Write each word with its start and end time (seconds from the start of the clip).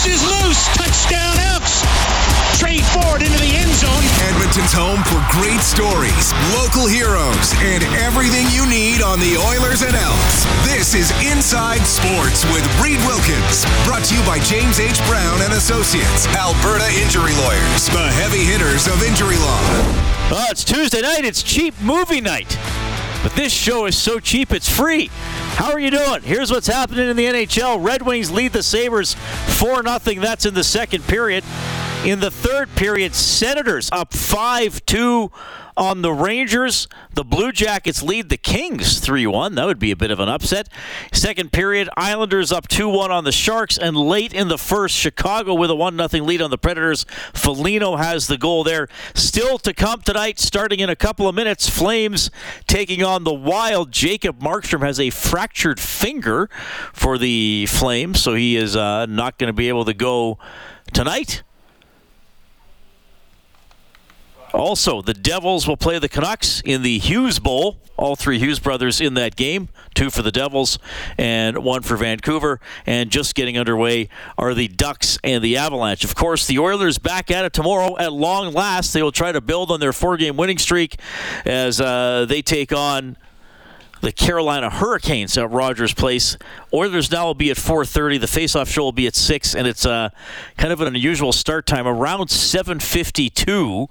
The 0.00 0.08
is 0.08 0.24
loose. 0.24 0.64
Touchdown 0.72 1.36
Elks. 1.52 1.84
Trade 2.56 2.84
forward 2.88 3.20
into 3.20 3.36
the 3.36 3.52
end 3.52 3.68
zone. 3.76 4.04
Edmonton's 4.24 4.72
home 4.72 5.04
for 5.04 5.20
great 5.28 5.60
stories, 5.60 6.32
local 6.56 6.86
heroes, 6.86 7.52
and 7.60 7.84
everything 8.00 8.48
you 8.48 8.64
need 8.64 9.02
on 9.02 9.20
the 9.20 9.36
Oilers 9.36 9.82
and 9.82 9.92
Elks. 9.92 10.48
This 10.64 10.94
is 10.94 11.12
Inside 11.20 11.84
Sports 11.84 12.48
with 12.48 12.64
Reed 12.80 12.96
Wilkins, 13.04 13.68
brought 13.84 14.04
to 14.08 14.16
you 14.16 14.22
by 14.24 14.40
James 14.40 14.80
H. 14.80 14.96
Brown 15.04 15.42
and 15.42 15.52
Associates, 15.52 16.24
Alberta 16.32 16.88
Injury 16.96 17.36
Lawyers, 17.44 17.84
the 17.92 18.08
heavy 18.16 18.44
hitters 18.44 18.88
of 18.88 19.02
injury 19.04 19.36
law. 19.36 19.60
Oh, 20.32 20.46
it's 20.48 20.64
Tuesday 20.64 21.02
night. 21.02 21.24
It's 21.26 21.42
cheap 21.42 21.74
movie 21.82 22.22
night. 22.22 22.56
But 23.22 23.32
this 23.36 23.52
show 23.52 23.84
is 23.84 23.98
so 23.98 24.18
cheap, 24.18 24.52
it's 24.52 24.68
free. 24.68 25.10
How 25.60 25.72
are 25.72 25.78
you 25.78 25.90
doing? 25.90 26.22
Here's 26.22 26.50
what's 26.50 26.68
happening 26.68 27.06
in 27.10 27.16
the 27.18 27.26
NHL. 27.26 27.84
Red 27.84 28.00
Wings 28.00 28.30
lead 28.30 28.54
the 28.54 28.62
Sabres 28.62 29.12
4 29.12 29.82
0. 29.82 30.20
That's 30.22 30.46
in 30.46 30.54
the 30.54 30.64
second 30.64 31.06
period. 31.06 31.44
In 32.02 32.20
the 32.20 32.30
third 32.30 32.74
period, 32.76 33.14
Senators 33.14 33.90
up 33.92 34.14
5 34.14 34.86
2 34.86 35.30
on 35.76 36.02
the 36.02 36.12
Rangers. 36.12 36.88
The 37.12 37.24
Blue 37.24 37.52
Jackets 37.52 38.02
lead 38.02 38.28
the 38.28 38.36
Kings 38.36 38.98
3 39.00 39.26
1. 39.26 39.54
That 39.54 39.66
would 39.66 39.78
be 39.78 39.90
a 39.90 39.96
bit 39.96 40.10
of 40.10 40.20
an 40.20 40.28
upset. 40.28 40.68
Second 41.12 41.52
period, 41.52 41.88
Islanders 41.96 42.52
up 42.52 42.68
2 42.68 42.88
1 42.88 43.10
on 43.10 43.24
the 43.24 43.32
Sharks. 43.32 43.78
And 43.78 43.96
late 43.96 44.32
in 44.32 44.48
the 44.48 44.58
first, 44.58 44.94
Chicago 44.94 45.54
with 45.54 45.70
a 45.70 45.74
1 45.74 45.96
0 46.08 46.24
lead 46.24 46.42
on 46.42 46.50
the 46.50 46.58
Predators. 46.58 47.04
Foligno 47.34 47.96
has 47.96 48.26
the 48.26 48.38
goal 48.38 48.64
there. 48.64 48.88
Still 49.14 49.58
to 49.58 49.72
come 49.74 50.02
tonight, 50.02 50.38
starting 50.38 50.80
in 50.80 50.90
a 50.90 50.96
couple 50.96 51.28
of 51.28 51.34
minutes. 51.34 51.68
Flames 51.68 52.30
taking 52.66 53.02
on 53.02 53.24
the 53.24 53.34
Wild. 53.34 53.92
Jacob 53.92 54.40
Markstrom 54.40 54.82
has 54.82 55.00
a 55.00 55.10
fractured 55.10 55.80
finger 55.80 56.48
for 56.92 57.18
the 57.18 57.66
Flames, 57.66 58.20
so 58.20 58.34
he 58.34 58.56
is 58.56 58.76
uh, 58.76 59.06
not 59.06 59.38
going 59.38 59.48
to 59.48 59.52
be 59.52 59.68
able 59.68 59.84
to 59.84 59.94
go 59.94 60.38
tonight. 60.92 61.42
Also, 64.52 65.00
the 65.02 65.14
Devils 65.14 65.68
will 65.68 65.76
play 65.76 65.98
the 65.98 66.08
Canucks 66.08 66.60
in 66.64 66.82
the 66.82 66.98
Hughes 66.98 67.38
Bowl. 67.38 67.78
All 67.96 68.16
three 68.16 68.38
Hughes 68.38 68.58
brothers 68.58 69.00
in 69.00 69.14
that 69.14 69.36
game 69.36 69.68
two 69.94 70.10
for 70.10 70.22
the 70.22 70.32
Devils 70.32 70.78
and 71.18 71.58
one 71.58 71.82
for 71.82 71.96
Vancouver. 71.96 72.60
And 72.86 73.10
just 73.10 73.34
getting 73.34 73.58
underway 73.58 74.08
are 74.38 74.54
the 74.54 74.68
Ducks 74.68 75.18
and 75.22 75.44
the 75.44 75.58
Avalanche. 75.58 76.04
Of 76.04 76.14
course, 76.14 76.46
the 76.46 76.58
Oilers 76.58 76.98
back 76.98 77.30
at 77.30 77.44
it 77.44 77.52
tomorrow 77.52 77.98
at 77.98 78.12
long 78.12 78.52
last. 78.52 78.92
They 78.92 79.02
will 79.02 79.12
try 79.12 79.32
to 79.32 79.40
build 79.40 79.70
on 79.70 79.80
their 79.80 79.92
four 79.92 80.16
game 80.16 80.36
winning 80.36 80.58
streak 80.58 80.98
as 81.44 81.80
uh, 81.80 82.24
they 82.26 82.42
take 82.42 82.72
on 82.72 83.16
the 84.00 84.12
Carolina 84.12 84.70
Hurricanes 84.70 85.36
at 85.36 85.50
Rogers 85.50 85.94
Place. 85.94 86.36
Oilers 86.72 87.10
now 87.10 87.26
will 87.26 87.34
be 87.34 87.50
at 87.50 87.56
4:30. 87.56 88.20
The 88.20 88.26
face-off 88.26 88.68
show 88.68 88.82
will 88.82 88.92
be 88.92 89.06
at 89.06 89.14
six, 89.14 89.54
and 89.54 89.66
it's 89.66 89.84
uh, 89.84 90.10
kind 90.56 90.72
of 90.72 90.80
an 90.80 90.88
unusual 90.88 91.32
start 91.32 91.66
time. 91.66 91.86
Around 91.86 92.28
7:52 92.28 93.88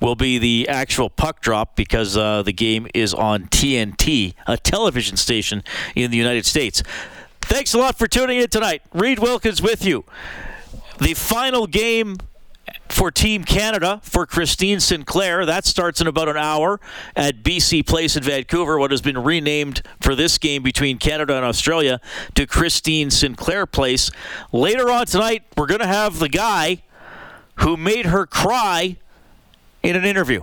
will 0.00 0.16
be 0.16 0.38
the 0.38 0.68
actual 0.68 1.10
puck 1.10 1.40
drop 1.40 1.76
because 1.76 2.16
uh, 2.16 2.42
the 2.42 2.52
game 2.52 2.86
is 2.94 3.14
on 3.14 3.44
TNT, 3.44 4.34
a 4.46 4.56
television 4.56 5.16
station 5.16 5.62
in 5.94 6.10
the 6.10 6.16
United 6.16 6.46
States. 6.46 6.82
Thanks 7.40 7.74
a 7.74 7.78
lot 7.78 7.98
for 7.98 8.06
tuning 8.06 8.40
in 8.40 8.48
tonight. 8.48 8.82
Reed 8.92 9.18
Wilkins 9.18 9.60
with 9.60 9.84
you. 9.84 10.04
The 10.98 11.14
final 11.14 11.66
game 11.66 12.16
for 12.88 13.10
Team 13.10 13.44
Canada 13.44 14.00
for 14.02 14.26
Christine 14.26 14.80
Sinclair. 14.80 15.44
That 15.44 15.64
starts 15.64 16.00
in 16.00 16.06
about 16.06 16.28
an 16.28 16.36
hour 16.36 16.80
at 17.16 17.42
BC 17.42 17.86
Place 17.86 18.16
in 18.16 18.22
Vancouver, 18.22 18.78
what 18.78 18.90
has 18.90 19.02
been 19.02 19.18
renamed 19.18 19.82
for 20.00 20.14
this 20.14 20.38
game 20.38 20.62
between 20.62 20.98
Canada 20.98 21.36
and 21.36 21.44
Australia 21.44 22.00
to 22.34 22.46
Christine 22.46 23.10
Sinclair 23.10 23.66
Place. 23.66 24.10
Later 24.52 24.90
on 24.90 25.06
tonight, 25.06 25.44
we're 25.56 25.66
going 25.66 25.80
to 25.80 25.86
have 25.86 26.18
the 26.18 26.28
guy 26.28 26.82
who 27.56 27.76
made 27.76 28.06
her 28.06 28.26
cry 28.26 28.96
in 29.82 29.96
an 29.96 30.04
interview. 30.04 30.42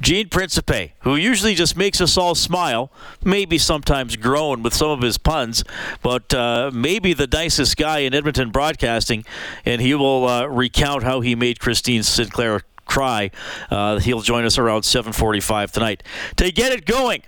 Gene 0.00 0.28
Principe, 0.28 0.94
who 1.00 1.14
usually 1.14 1.54
just 1.54 1.76
makes 1.76 2.00
us 2.00 2.16
all 2.16 2.34
smile, 2.34 2.90
maybe 3.24 3.56
sometimes 3.56 4.16
groan 4.16 4.62
with 4.62 4.74
some 4.74 4.90
of 4.90 5.00
his 5.00 5.16
puns, 5.16 5.62
but 6.02 6.34
uh, 6.34 6.70
maybe 6.74 7.12
the 7.12 7.28
nicest 7.28 7.76
guy 7.76 8.00
in 8.00 8.12
Edmonton 8.12 8.50
broadcasting, 8.50 9.24
and 9.64 9.80
he 9.80 9.94
will 9.94 10.26
uh, 10.26 10.46
recount 10.46 11.04
how 11.04 11.20
he 11.20 11.34
made 11.34 11.60
Christine 11.60 12.02
Sinclair 12.02 12.62
cry. 12.84 13.30
Uh, 13.70 13.98
he'll 14.00 14.22
join 14.22 14.44
us 14.44 14.58
around 14.58 14.82
7:45 14.82 15.70
tonight 15.70 16.02
to 16.36 16.50
get 16.50 16.72
it 16.72 16.84
going. 16.84 17.22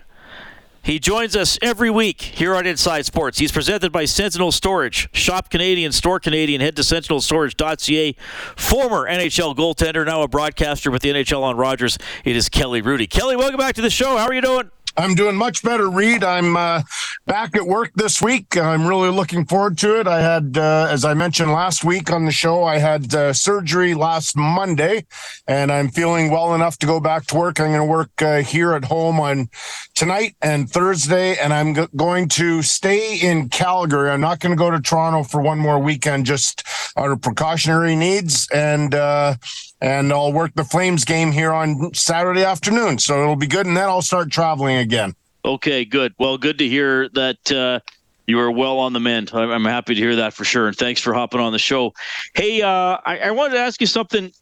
He 0.84 0.98
joins 0.98 1.34
us 1.34 1.58
every 1.62 1.88
week 1.88 2.20
here 2.20 2.54
on 2.54 2.66
Inside 2.66 3.06
Sports. 3.06 3.38
He's 3.38 3.50
presented 3.50 3.90
by 3.90 4.04
Sentinel 4.04 4.52
Storage. 4.52 5.08
Shop 5.16 5.48
Canadian, 5.48 5.92
store 5.92 6.20
Canadian. 6.20 6.60
Head 6.60 6.76
to 6.76 6.82
sentinelstorage.ca. 6.82 8.14
Former 8.54 9.08
NHL 9.08 9.56
goaltender, 9.56 10.04
now 10.04 10.20
a 10.20 10.28
broadcaster 10.28 10.90
with 10.90 11.00
the 11.00 11.08
NHL 11.08 11.40
on 11.40 11.56
Rogers. 11.56 11.96
It 12.26 12.36
is 12.36 12.50
Kelly 12.50 12.82
Hrudey. 12.82 13.08
Kelly, 13.08 13.34
welcome 13.34 13.56
back 13.56 13.74
to 13.76 13.80
the 13.80 13.88
show. 13.88 14.18
How 14.18 14.26
are 14.26 14.34
you 14.34 14.42
doing? 14.42 14.70
I'm 14.96 15.14
doing 15.14 15.34
much 15.34 15.62
better, 15.64 15.90
Reed. 15.90 16.22
I'm 16.22 16.56
uh, 16.56 16.82
back 17.26 17.56
at 17.56 17.64
work 17.64 17.92
this 17.94 18.22
week. 18.22 18.56
I'm 18.56 18.86
really 18.86 19.08
looking 19.08 19.44
forward 19.44 19.76
to 19.78 19.98
it. 19.98 20.06
I 20.06 20.20
had, 20.20 20.56
uh, 20.56 20.86
as 20.88 21.04
I 21.04 21.14
mentioned 21.14 21.50
last 21.50 21.82
week 21.84 22.12
on 22.12 22.26
the 22.26 22.30
show, 22.30 22.62
I 22.62 22.78
had 22.78 23.12
uh, 23.12 23.32
surgery 23.32 23.94
last 23.94 24.36
Monday, 24.36 25.06
and 25.48 25.72
I'm 25.72 25.88
feeling 25.88 26.30
well 26.30 26.54
enough 26.54 26.78
to 26.78 26.86
go 26.86 27.00
back 27.00 27.26
to 27.26 27.34
work. 27.34 27.58
I'm 27.58 27.72
going 27.72 27.80
to 27.80 27.84
work 27.84 28.22
uh, 28.22 28.42
here 28.42 28.72
at 28.72 28.84
home 28.84 29.18
on 29.18 29.48
tonight 29.94 30.36
and 30.42 30.68
Thursday, 30.70 31.36
and 31.36 31.52
I'm 31.52 31.74
g- 31.74 31.86
going 31.96 32.28
to 32.30 32.62
stay 32.62 33.16
in 33.16 33.48
Calgary. 33.48 34.10
I'm 34.10 34.20
not 34.20 34.40
going 34.40 34.50
to 34.50 34.56
go 34.56 34.70
to 34.70 34.80
Toronto 34.80 35.22
for 35.22 35.40
one 35.40 35.58
more 35.58 35.78
weekend, 35.78 36.26
just 36.26 36.64
out 36.96 37.10
of 37.10 37.20
precautionary 37.22 37.96
needs. 37.96 38.48
And 38.52 38.94
uh, 38.94 39.34
and 39.80 40.12
I'll 40.12 40.32
work 40.32 40.54
the 40.54 40.64
Flames 40.64 41.04
game 41.04 41.32
here 41.32 41.52
on 41.52 41.92
Saturday 41.94 42.44
afternoon. 42.44 42.98
So 42.98 43.22
it'll 43.22 43.36
be 43.36 43.46
good. 43.46 43.66
And 43.66 43.76
then 43.76 43.88
I'll 43.88 44.02
start 44.02 44.30
traveling 44.30 44.78
again. 44.78 45.14
Okay, 45.44 45.84
good. 45.84 46.14
Well, 46.18 46.38
good 46.38 46.58
to 46.58 46.68
hear 46.68 47.08
that 47.10 47.52
uh, 47.52 47.80
you 48.26 48.40
are 48.40 48.50
well 48.50 48.78
on 48.78 48.94
the 48.94 49.00
mend. 49.00 49.30
I'm, 49.34 49.64
happy 49.64 49.94
to 49.94 50.00
hear 50.00 50.16
that 50.16 50.32
for 50.32 50.44
sure. 50.44 50.68
And 50.68 50.76
thanks 50.76 51.00
for 51.00 51.12
hopping 51.12 51.40
on 51.40 51.52
the 51.52 51.58
show. 51.58 51.92
Hey, 52.34 52.62
uh, 52.62 52.98
I, 53.04 53.18
I 53.24 53.30
wanted 53.30 53.54
to 53.54 53.60
ask 53.60 53.80
you 53.80 53.86
something. 53.86 54.32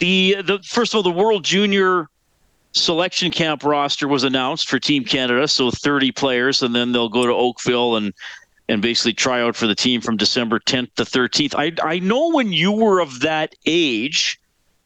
The 0.00 0.42
the 0.42 0.58
first 0.64 0.92
of 0.92 0.96
all, 0.96 1.02
the 1.04 1.10
World 1.10 1.44
Junior 1.44 2.08
selection 2.74 3.30
camp 3.30 3.64
roster 3.64 4.06
was 4.06 4.24
announced 4.24 4.68
for 4.68 4.78
Team 4.78 5.04
Canada, 5.04 5.48
so 5.48 5.70
30 5.70 6.12
players, 6.12 6.62
and 6.62 6.74
then 6.74 6.92
they'll 6.92 7.08
go 7.08 7.26
to 7.26 7.32
Oakville 7.32 7.96
and 7.96 8.12
and 8.68 8.80
basically 8.80 9.12
try 9.12 9.42
out 9.42 9.54
for 9.54 9.66
the 9.66 9.74
team 9.74 10.00
from 10.00 10.16
December 10.16 10.58
10th 10.58 10.94
to 10.94 11.04
13th. 11.04 11.54
I 11.54 11.72
I 11.86 11.98
know 11.98 12.30
when 12.30 12.52
you 12.52 12.72
were 12.72 13.00
of 13.00 13.20
that 13.20 13.54
age 13.66 14.40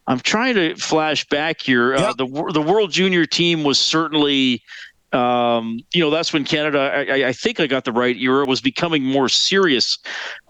I'm 0.09 0.21
trying 0.21 0.54
to 0.54 0.75
flash 0.76 1.29
back 1.29 1.61
here. 1.61 1.94
Uh, 1.94 2.14
the 2.14 2.26
the 2.55 2.62
World 2.62 2.90
Junior 2.90 3.26
team 3.26 3.62
was 3.62 3.79
certainly, 3.79 4.62
um, 5.12 5.81
you 5.94 6.00
know, 6.02 6.10
that's 6.10 6.32
when 6.32 6.44
Canada. 6.44 6.78
I, 6.78 7.28
I, 7.28 7.32
think 7.32 7.60
I 7.60 7.66
got 7.66 7.84
the 7.84 7.93
right 7.93 8.16
era 8.16 8.44
was 8.44 8.60
becoming 8.60 9.02
more 9.05 9.28
serious 9.28 9.99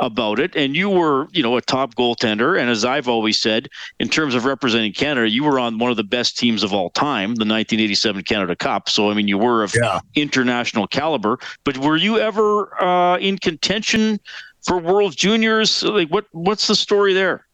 about 0.01 0.41
it. 0.41 0.57
And 0.57 0.75
you 0.77 0.91
were, 0.91 1.29
you 1.33 1.43
know, 1.43 1.57
a 1.57 1.63
top 1.63 1.95
goaltender. 1.95 2.59
And 2.59 2.69
as 2.69 2.85
I've 2.85 3.09
always 3.09 3.41
said, 3.41 3.69
in 4.01 4.09
terms 4.09 4.35
of 4.35 4.45
representing 4.45 4.93
Canada, 4.93 5.31
you 5.31 5.45
were 5.45 5.61
on 5.61 5.79
one 5.79 5.91
of 5.91 5.97
the 5.97 6.05
best 6.05 6.37
teams 6.39 6.63
of 6.63 6.73
all 6.73 6.91
time, 6.91 7.37
the 7.37 7.45
1987 7.45 8.25
Canada 8.25 8.57
Cup. 8.57 8.89
So 8.89 9.11
I 9.11 9.15
mean, 9.15 9.29
you 9.29 9.39
were 9.39 9.63
of 9.63 9.75
Yeah. 9.81 10.01
international 10.17 10.87
caliber. 10.89 11.39
But 11.65 11.79
were 11.79 11.97
you 11.97 12.19
ever 12.19 12.83
uh, 12.83 13.19
in 13.19 13.39
contention 13.39 14.19
for 14.67 14.79
World 14.79 15.17
Juniors? 15.17 15.83
Like, 15.85 16.09
what 16.09 16.27
what's 16.33 16.67
the 16.67 16.75
story 16.75 17.15
there? 17.15 17.48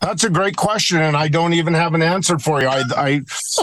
That's 0.00 0.24
a 0.24 0.30
great 0.30 0.56
question, 0.56 0.98
and 1.02 1.14
I 1.14 1.28
don't 1.28 1.52
even 1.52 1.74
have 1.74 1.92
an 1.92 2.02
answer 2.02 2.38
for 2.38 2.62
you. 2.62 2.68
I, 2.68 2.82
I 2.96 3.20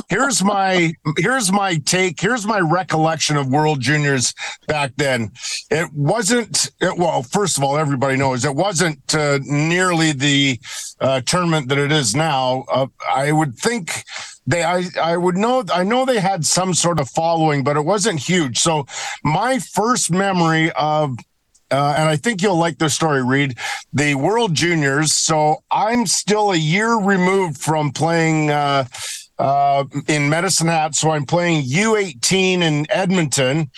here's 0.08 0.44
my 0.44 0.94
here's 1.18 1.52
my 1.52 1.78
take. 1.78 2.22
Here's 2.22 2.46
my 2.46 2.60
recollection 2.60 3.38
of 3.38 3.48
World 3.48 3.82
Juniors 3.82 4.36
back 4.68 4.92
then. 4.98 5.32
It 5.72 5.92
wasn't 5.94 6.70
it, 6.80 6.96
well. 6.98 7.24
First 7.24 7.58
of 7.58 7.64
all, 7.64 7.76
everybody 7.76 8.18
knows 8.18 8.46
it 8.46 8.56
wasn't 8.56 9.16
uh, 9.16 9.40
nearly 9.44 10.12
the 10.12 10.60
uh, 11.02 11.22
tournament 11.22 11.70
that 11.70 11.80
it 11.80 11.92
is 11.92 12.16
now. 12.16 12.66
Uh, 12.72 12.88
I 13.12 13.32
would 13.32 13.58
think 13.58 14.04
they 14.46 14.64
I, 14.64 14.84
I 15.02 15.18
would 15.18 15.38
know 15.38 15.64
I 15.74 15.84
know 15.84 16.06
they 16.06 16.20
had 16.20 16.46
some 16.46 16.76
sort 16.76 17.00
of 17.00 17.10
following, 17.10 17.64
but 17.64 17.78
it 17.78 17.86
wasn't 17.86 18.20
huge. 18.20 18.60
So 18.60 18.86
my 19.24 19.58
first 19.58 20.12
memory 20.12 20.72
of 20.74 21.18
uh, 21.72 21.96
and 21.98 22.10
I 22.10 22.16
think 22.16 22.42
you'll 22.42 22.58
like 22.58 22.78
the 22.78 22.90
story, 22.90 23.24
Reed. 23.24 23.58
The 23.94 24.16
World 24.16 24.54
Juniors. 24.54 25.14
So 25.14 25.64
I'm 25.72 26.06
still 26.06 26.52
a 26.52 26.58
year 26.58 26.96
removed 26.96 27.58
from 27.58 27.92
playing 27.92 28.52
uh, 28.52 28.86
uh, 29.38 29.86
in 30.08 30.30
Medicine 30.30 30.68
Hat. 30.68 30.96
So 30.96 31.12
I'm 31.12 31.26
playing 31.26 31.64
U18 31.64 32.62
in 32.62 32.86
Edmonton 32.90 33.70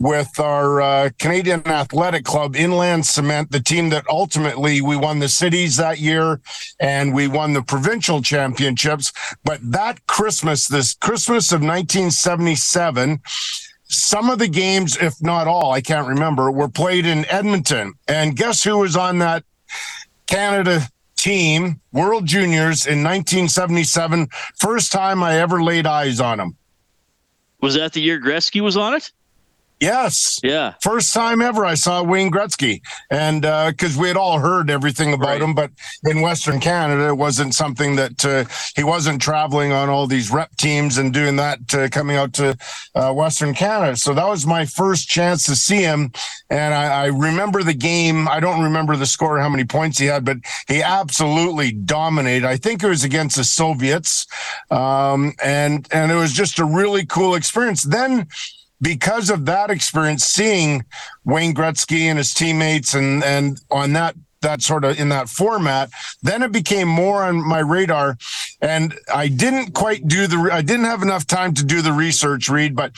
with 0.00 0.40
our 0.40 0.80
uh, 0.80 1.10
Canadian 1.18 1.66
Athletic 1.66 2.24
Club, 2.24 2.56
Inland 2.56 3.04
Cement, 3.04 3.50
the 3.50 3.60
team 3.60 3.90
that 3.90 4.08
ultimately 4.08 4.80
we 4.80 4.96
won 4.96 5.18
the 5.18 5.28
cities 5.28 5.76
that 5.76 5.98
year 5.98 6.40
and 6.80 7.14
we 7.14 7.28
won 7.28 7.52
the 7.52 7.62
provincial 7.62 8.22
championships. 8.22 9.12
But 9.44 9.60
that 9.62 10.06
Christmas, 10.06 10.68
this 10.68 10.94
Christmas 10.94 11.52
of 11.52 11.60
1977, 11.60 13.20
some 13.90 14.30
of 14.30 14.38
the 14.38 14.48
games, 14.48 14.96
if 14.96 15.20
not 15.20 15.48
all, 15.48 15.72
I 15.72 15.80
can't 15.80 16.06
remember, 16.06 16.50
were 16.50 16.68
played 16.68 17.06
in 17.06 17.26
Edmonton. 17.26 17.92
And 18.06 18.36
guess 18.36 18.62
who 18.62 18.78
was 18.78 18.96
on 18.96 19.18
that 19.18 19.44
Canada 20.26 20.82
team, 21.16 21.80
World 21.92 22.24
Juniors 22.24 22.86
in 22.86 23.02
1977? 23.02 24.28
First 24.56 24.92
time 24.92 25.22
I 25.24 25.38
ever 25.38 25.60
laid 25.62 25.86
eyes 25.86 26.20
on 26.20 26.38
him. 26.38 26.56
Was 27.60 27.74
that 27.74 27.92
the 27.92 28.00
year 28.00 28.20
Gretzky 28.20 28.60
was 28.60 28.76
on 28.76 28.94
it? 28.94 29.10
Yes. 29.80 30.38
Yeah. 30.42 30.74
First 30.82 31.14
time 31.14 31.40
ever 31.40 31.64
I 31.64 31.74
saw 31.74 32.02
Wayne 32.02 32.30
Gretzky. 32.30 32.82
And 33.10 33.40
because 33.40 33.96
uh, 33.96 34.00
we 34.00 34.08
had 34.08 34.16
all 34.18 34.38
heard 34.38 34.68
everything 34.68 35.14
about 35.14 35.28
right. 35.28 35.42
him, 35.42 35.54
but 35.54 35.70
in 36.04 36.20
Western 36.20 36.60
Canada, 36.60 37.08
it 37.08 37.16
wasn't 37.16 37.54
something 37.54 37.96
that 37.96 38.24
uh, 38.24 38.44
he 38.76 38.84
wasn't 38.84 39.22
traveling 39.22 39.72
on 39.72 39.88
all 39.88 40.06
these 40.06 40.30
rep 40.30 40.54
teams 40.56 40.98
and 40.98 41.14
doing 41.14 41.36
that 41.36 41.60
uh, 41.72 41.88
coming 41.88 42.16
out 42.16 42.34
to 42.34 42.58
uh, 42.94 43.10
Western 43.14 43.54
Canada. 43.54 43.96
So 43.96 44.12
that 44.12 44.28
was 44.28 44.46
my 44.46 44.66
first 44.66 45.08
chance 45.08 45.44
to 45.44 45.56
see 45.56 45.80
him. 45.80 46.12
And 46.50 46.74
I, 46.74 47.04
I 47.04 47.06
remember 47.06 47.62
the 47.62 47.72
game. 47.72 48.28
I 48.28 48.38
don't 48.38 48.62
remember 48.62 48.96
the 48.96 49.06
score, 49.06 49.38
how 49.38 49.48
many 49.48 49.64
points 49.64 49.98
he 49.98 50.06
had, 50.06 50.26
but 50.26 50.36
he 50.68 50.82
absolutely 50.82 51.72
dominated. 51.72 52.46
I 52.46 52.58
think 52.58 52.82
it 52.82 52.88
was 52.88 53.02
against 53.02 53.36
the 53.36 53.44
Soviets. 53.44 54.26
Um, 54.70 55.32
and, 55.42 55.88
and 55.90 56.12
it 56.12 56.16
was 56.16 56.34
just 56.34 56.58
a 56.58 56.66
really 56.66 57.06
cool 57.06 57.34
experience. 57.34 57.82
Then, 57.84 58.28
because 58.80 59.30
of 59.30 59.46
that 59.46 59.70
experience, 59.70 60.24
seeing 60.24 60.84
Wayne 61.24 61.54
Gretzky 61.54 62.02
and 62.02 62.18
his 62.18 62.32
teammates 62.32 62.94
and 62.94 63.22
and 63.22 63.60
on 63.70 63.92
that 63.94 64.14
that 64.42 64.62
sort 64.62 64.84
of 64.84 64.98
in 64.98 65.10
that 65.10 65.28
format, 65.28 65.90
then 66.22 66.42
it 66.42 66.50
became 66.50 66.88
more 66.88 67.22
on 67.22 67.46
my 67.46 67.58
radar. 67.58 68.16
And 68.62 68.94
I 69.12 69.28
didn't 69.28 69.74
quite 69.74 70.06
do 70.08 70.26
the 70.26 70.50
I 70.52 70.62
didn't 70.62 70.86
have 70.86 71.02
enough 71.02 71.26
time 71.26 71.54
to 71.54 71.64
do 71.64 71.82
the 71.82 71.92
research, 71.92 72.48
Reed, 72.48 72.74
but 72.74 72.92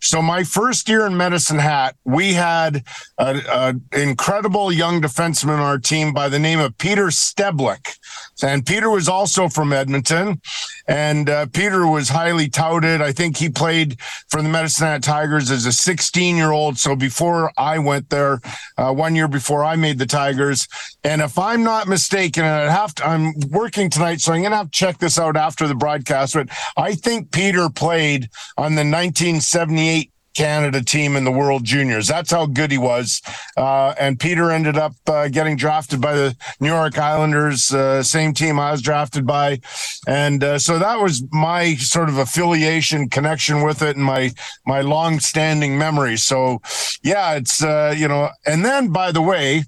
so 0.00 0.22
my 0.22 0.44
first 0.44 0.88
year 0.88 1.06
in 1.06 1.16
Medicine 1.16 1.58
Hat, 1.58 1.96
we 2.04 2.34
had 2.34 2.84
an 3.18 3.82
incredible 3.92 4.72
young 4.72 5.02
defenseman 5.02 5.54
on 5.54 5.60
our 5.60 5.78
team 5.78 6.12
by 6.12 6.28
the 6.28 6.38
name 6.38 6.60
of 6.60 6.76
Peter 6.78 7.06
Steblik. 7.06 7.96
And 8.42 8.64
Peter 8.64 8.88
was 8.88 9.08
also 9.08 9.48
from 9.48 9.72
Edmonton. 9.72 10.40
And 10.86 11.28
uh, 11.28 11.46
Peter 11.46 11.86
was 11.86 12.08
highly 12.08 12.48
touted. 12.48 13.02
I 13.02 13.12
think 13.12 13.36
he 13.36 13.48
played 13.48 14.00
for 14.28 14.40
the 14.40 14.48
Medicine 14.48 14.86
Hat 14.86 15.02
Tigers 15.02 15.50
as 15.50 15.66
a 15.66 15.72
16 15.72 16.36
year 16.36 16.52
old. 16.52 16.78
So 16.78 16.94
before 16.94 17.52
I 17.58 17.78
went 17.78 18.10
there, 18.10 18.40
uh, 18.76 18.92
one 18.92 19.16
year 19.16 19.28
before 19.28 19.64
I 19.64 19.76
made 19.76 19.98
the 19.98 20.06
Tigers. 20.06 20.68
And 21.04 21.20
if 21.20 21.38
I'm 21.38 21.64
not 21.64 21.88
mistaken, 21.88 22.44
and 22.44 22.70
I 22.70 22.72
have 22.72 22.94
to, 22.96 23.06
I'm 23.06 23.34
working 23.50 23.90
tonight, 23.90 24.20
so 24.20 24.32
I'm 24.32 24.42
going 24.42 24.52
to 24.52 24.58
have 24.58 24.70
to 24.70 24.78
check 24.78 24.98
this 24.98 25.18
out 25.18 25.36
after 25.36 25.66
the 25.66 25.74
broadcast. 25.74 26.34
But 26.34 26.48
I 26.76 26.94
think 26.94 27.32
Peter 27.32 27.68
played 27.68 28.30
on 28.56 28.74
the 28.74 28.82
1978 28.82 29.97
Canada 30.38 30.84
team 30.84 31.16
in 31.16 31.24
the 31.24 31.32
World 31.32 31.64
Juniors. 31.64 32.06
That's 32.06 32.30
how 32.30 32.46
good 32.46 32.70
he 32.70 32.78
was. 32.78 33.20
Uh, 33.56 33.92
and 33.98 34.20
Peter 34.20 34.52
ended 34.52 34.76
up 34.76 34.94
uh, 35.08 35.26
getting 35.26 35.56
drafted 35.56 36.00
by 36.00 36.14
the 36.14 36.36
New 36.60 36.68
York 36.68 36.96
Islanders, 36.96 37.74
uh, 37.74 38.04
same 38.04 38.32
team 38.32 38.60
I 38.60 38.70
was 38.70 38.80
drafted 38.80 39.26
by. 39.26 39.58
And 40.06 40.44
uh, 40.44 40.60
so 40.60 40.78
that 40.78 41.00
was 41.00 41.24
my 41.32 41.74
sort 41.74 42.08
of 42.08 42.18
affiliation 42.18 43.08
connection 43.08 43.62
with 43.62 43.82
it 43.82 43.96
and 43.96 44.04
my, 44.04 44.30
my 44.64 44.80
long 44.80 45.18
standing 45.18 45.76
memory. 45.76 46.16
So 46.16 46.60
yeah, 47.02 47.34
it's, 47.34 47.60
uh, 47.60 47.92
you 47.98 48.06
know, 48.06 48.28
and 48.46 48.64
then 48.64 48.92
by 48.92 49.10
the 49.10 49.22
way, 49.22 49.64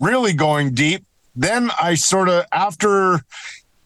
really 0.00 0.32
going 0.32 0.72
deep, 0.72 1.04
then 1.36 1.70
I 1.78 1.96
sort 1.96 2.30
of, 2.30 2.46
after 2.50 3.20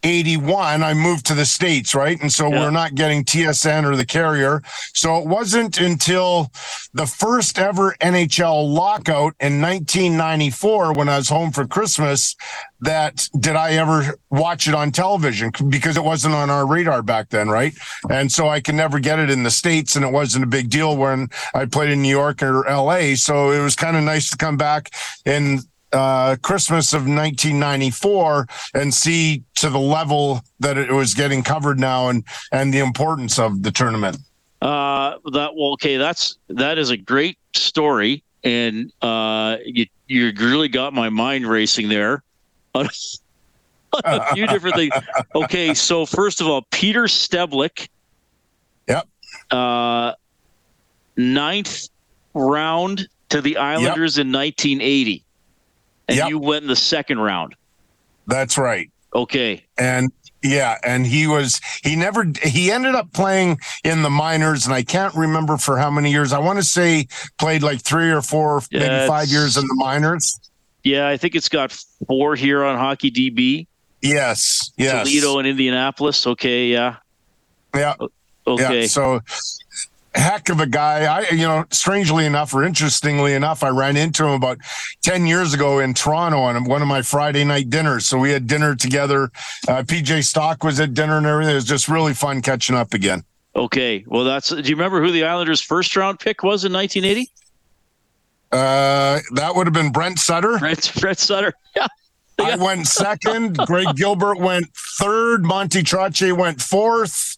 81, 0.03 0.83
I 0.83 0.95
moved 0.95 1.27
to 1.27 1.35
the 1.35 1.47
States, 1.47 1.95
right? 1.95 2.21
And 2.21 2.33
so 2.33 2.49
yeah. 2.49 2.61
we're 2.61 2.71
not 2.71 2.95
getting 2.95 3.25
TSN 3.25 3.85
or 3.85 3.97
the 3.97 4.07
carrier. 4.07 4.63
So 4.95 5.19
it 5.19 5.27
wasn't 5.27 5.79
until 5.79 6.51
the 6.93 7.07
first 7.07 7.59
ever 7.59 7.95
NHL 8.01 8.73
lockout 8.73 9.35
in 9.41 9.61
1994 9.61 10.95
when 10.95 11.09
I 11.09 11.17
was 11.17 11.29
home 11.29 11.53
for 11.53 11.67
Christmas 11.67 12.37
that 12.83 13.29
did 13.39 13.55
I 13.55 13.75
ever 13.75 14.19
watch 14.31 14.67
it 14.67 14.75
on 14.75 14.91
television 14.91 15.53
because 15.69 15.97
it 15.97 16.03
wasn't 16.03 16.35
on 16.35 16.51
our 16.51 16.67
radar 16.67 17.03
back 17.03 17.31
then, 17.31 17.49
right? 17.49 17.73
And 18.11 18.31
so 18.31 18.49
I 18.49 18.61
can 18.61 18.77
never 18.77 18.99
get 18.99 19.21
it 19.21 19.31
in 19.31 19.45
the 19.45 19.53
States 19.53 19.95
and 19.95 20.05
it 20.05 20.13
wasn't 20.13 20.45
a 20.45 20.49
big 20.49 20.69
deal 20.69 20.97
when 20.97 21.29
I 21.55 21.67
played 21.67 21.91
in 21.91 22.03
New 22.03 22.09
York 22.09 22.43
or 22.43 22.65
LA. 22.65 23.15
So 23.15 23.53
it 23.53 23.63
was 23.63 23.77
kind 23.77 23.97
of 23.97 24.03
nice 24.03 24.31
to 24.31 24.37
come 24.37 24.57
back 24.57 24.91
in 25.25 25.61
uh, 25.93 26.37
Christmas 26.43 26.93
of 26.93 27.03
1994 27.03 28.47
and 28.75 28.93
see 28.93 29.43
to 29.57 29.71
the 29.71 29.79
level 29.79 30.43
that 30.61 30.79
it 30.79 30.91
was 30.91 31.15
getting 31.15 31.43
covered 31.43 31.79
now 31.79 32.09
and 32.09 32.25
and 32.51 32.73
the 32.73 32.79
importance 32.79 33.39
of 33.39 33.63
the 33.63 33.71
tournament. 33.71 34.19
Uh, 34.61 35.19
that 35.33 35.55
well, 35.55 35.73
okay, 35.73 35.97
that's 35.97 36.39
that 36.49 36.79
is 36.79 36.91
a 36.91 36.97
great 36.97 37.39
story, 37.55 38.23
and 38.45 38.93
uh, 39.03 39.57
you 39.65 39.87
you 40.07 40.33
really 40.39 40.69
got 40.69 40.93
my 40.93 41.09
mind 41.09 41.47
racing 41.47 41.89
there. 41.89 42.23
a 42.75 44.35
few 44.35 44.47
different 44.47 44.77
things. 44.77 44.93
Okay, 45.35 45.75
so 45.75 46.07
first 46.07 46.41
of 46.41 46.47
all, 46.47 46.63
Peter 46.71 47.05
Steblik. 47.05 47.89
Yep. 48.89 49.09
Uh, 49.51 50.13
ninth 51.17 51.89
round 52.35 53.09
to 53.29 53.41
the 53.41 53.57
Islanders 53.57 54.17
yep. 54.19 54.27
in 54.27 54.33
1980 54.33 55.25
and 56.09 56.17
yep. 56.17 56.29
you 56.29 56.39
went 56.39 56.63
in 56.63 56.69
the 56.69 56.77
second 56.77 57.19
round. 57.19 57.55
That's 58.27 58.59
right. 58.59 58.91
Okay. 59.15 59.65
And 59.79 60.13
yeah, 60.43 60.79
and 60.83 61.07
he 61.07 61.27
was 61.27 61.61
he 61.85 61.95
never 61.97 62.25
he 62.43 62.71
ended 62.73 62.95
up 62.95 63.13
playing 63.13 63.59
in 63.85 64.03
the 64.03 64.11
minors, 64.11 64.67
and 64.67 64.75
I 64.75 64.83
can't 64.83 65.15
remember 65.15 65.57
for 65.57 65.79
how 65.79 65.91
many 65.91 66.11
years. 66.11 66.33
I 66.33 66.39
want 66.39 66.59
to 66.59 66.65
say 66.65 67.07
played 67.39 67.63
like 67.63 67.83
three 67.83 68.11
or 68.11 68.23
four, 68.23 68.63
yeah, 68.71 68.81
maybe 68.81 69.09
five 69.09 69.29
years 69.29 69.57
in 69.57 69.67
the 69.67 69.75
minors. 69.75 70.39
Yeah, 70.83 71.07
I 71.09 71.17
think 71.17 71.37
it's 71.37 71.49
got 71.49 71.73
four 72.09 72.35
here 72.35 72.65
on 72.65 72.77
Hockey 72.77 73.11
DB. 73.11 73.67
Yes, 74.01 74.73
yes. 74.77 75.07
Toledo 75.07 75.39
and 75.39 75.47
Indianapolis. 75.47 76.27
Okay, 76.27 76.67
yeah. 76.67 76.97
Yeah. 77.75 77.95
Okay. 78.45 78.81
Yeah, 78.81 78.87
so 78.87 79.21
heck 80.15 80.49
of 80.49 80.61
a 80.61 80.67
guy. 80.67 81.05
I, 81.05 81.31
you 81.31 81.47
know, 81.47 81.65
strangely 81.71 82.27
enough 82.27 82.55
or 82.55 82.65
interestingly 82.65 83.35
enough, 83.35 83.63
I 83.63 83.69
ran 83.69 83.97
into 83.97 84.25
him 84.25 84.33
about 84.33 84.59
10 85.03 85.27
years 85.27 85.55
ago 85.55 85.79
in 85.79 85.95
Toronto 85.95 86.39
on 86.41 86.65
one 86.65 86.83
of 86.83 86.89
my 86.89 87.03
Friday 87.03 87.45
night 87.45 87.71
dinners. 87.71 88.07
So 88.07 88.19
we 88.19 88.31
had 88.31 88.47
dinner 88.47 88.75
together. 88.75 89.31
Uh, 89.69 89.83
PJ 89.83 90.25
Stock 90.25 90.65
was 90.65 90.81
at 90.81 90.95
dinner 90.95 91.19
and 91.19 91.27
everything. 91.27 91.53
It 91.53 91.57
was 91.57 91.65
just 91.65 91.89
really 91.89 92.15
fun 92.15 92.43
catching 92.43 92.77
up 92.77 92.95
again. 92.95 93.25
Okay. 93.55 94.05
Well, 94.07 94.25
that's, 94.25 94.49
do 94.49 94.57
you 94.63 94.77
remember 94.77 95.03
who 95.03 95.11
the 95.11 95.25
Islanders' 95.25 95.61
first 95.61 95.95
round 95.97 96.19
pick 96.19 96.43
was 96.43 96.65
in 96.65 96.73
1980? 96.73 97.31
Uh, 98.51 99.21
that 99.35 99.55
would 99.57 99.67
have 99.67 99.75
been 99.75 99.93
Brent 99.93 100.19
Sutter. 100.19 100.59
Brent, 100.59 100.93
Brent 101.01 101.19
Sutter. 101.19 101.53
Yeah. 101.75 101.87
I 102.39 102.57
went 102.57 102.87
second. 102.87 103.57
Greg 103.67 103.95
Gilbert 103.95 104.39
went 104.39 104.67
third. 104.99 105.45
Monty 105.45 105.83
Trottier 105.83 106.37
went 106.37 106.61
fourth. 106.61 107.37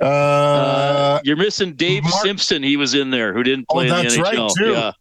Uh, 0.00 0.04
uh, 0.04 1.20
you're 1.24 1.36
missing 1.36 1.74
Dave 1.74 2.02
Mark- 2.04 2.24
Simpson. 2.24 2.62
He 2.62 2.76
was 2.76 2.94
in 2.94 3.10
there 3.10 3.32
who 3.32 3.42
didn't 3.42 3.68
play 3.68 3.90
oh, 3.90 3.98
in 3.98 4.04
the 4.04 4.10
NHL. 4.10 4.22
Right, 4.22 4.50
too. 4.56 4.72
Yeah, 4.72 4.92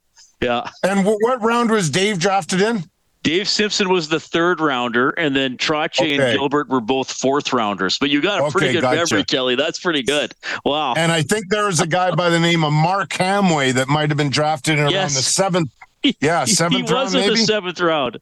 yeah. 0.42 0.70
And 0.84 1.00
w- 1.00 1.18
what 1.22 1.42
round 1.42 1.72
was 1.72 1.90
Dave 1.90 2.20
drafted 2.20 2.62
in? 2.62 2.84
Dave 3.26 3.50
Simpson 3.50 3.90
was 3.90 4.08
the 4.08 4.20
third 4.20 4.60
rounder, 4.60 5.10
and 5.10 5.36
then 5.36 5.58
Trottier 5.58 6.02
okay. 6.02 6.16
and 6.16 6.38
Gilbert 6.38 6.70
were 6.70 6.80
both 6.80 7.12
fourth 7.12 7.54
rounders. 7.54 7.98
But 7.98 8.12
you 8.12 8.22
got 8.22 8.40
a 8.40 8.44
okay, 8.44 8.52
pretty 8.52 8.74
good 8.74 8.82
gotcha. 8.82 9.16
memory, 9.16 9.26
Kelly. 9.26 9.56
That's 9.56 9.80
pretty 9.80 10.04
good. 10.04 10.32
Wow. 10.64 10.94
And 10.96 11.12
I 11.12 11.24
think 11.24 11.50
there 11.50 11.66
was 11.66 11.80
a 11.80 11.88
guy 11.88 12.14
by 12.14 12.30
the 12.30 12.40
name 12.40 12.64
of 12.64 12.72
Mark 12.72 13.10
Hamway 13.10 13.74
that 13.74 13.88
might 13.88 14.10
have 14.12 14.18
been 14.18 14.30
drafted 14.30 14.78
in 14.78 14.90
yes. 14.90 14.94
around 14.94 15.14
the 15.16 15.24
seventh. 15.24 15.72
Yeah, 16.22 16.46
seventh 16.46 16.88
he 16.88 16.94
round. 16.94 17.06
was 17.06 17.16
in 17.16 17.28
the 17.28 17.36
seventh 17.36 17.82
round 17.82 18.20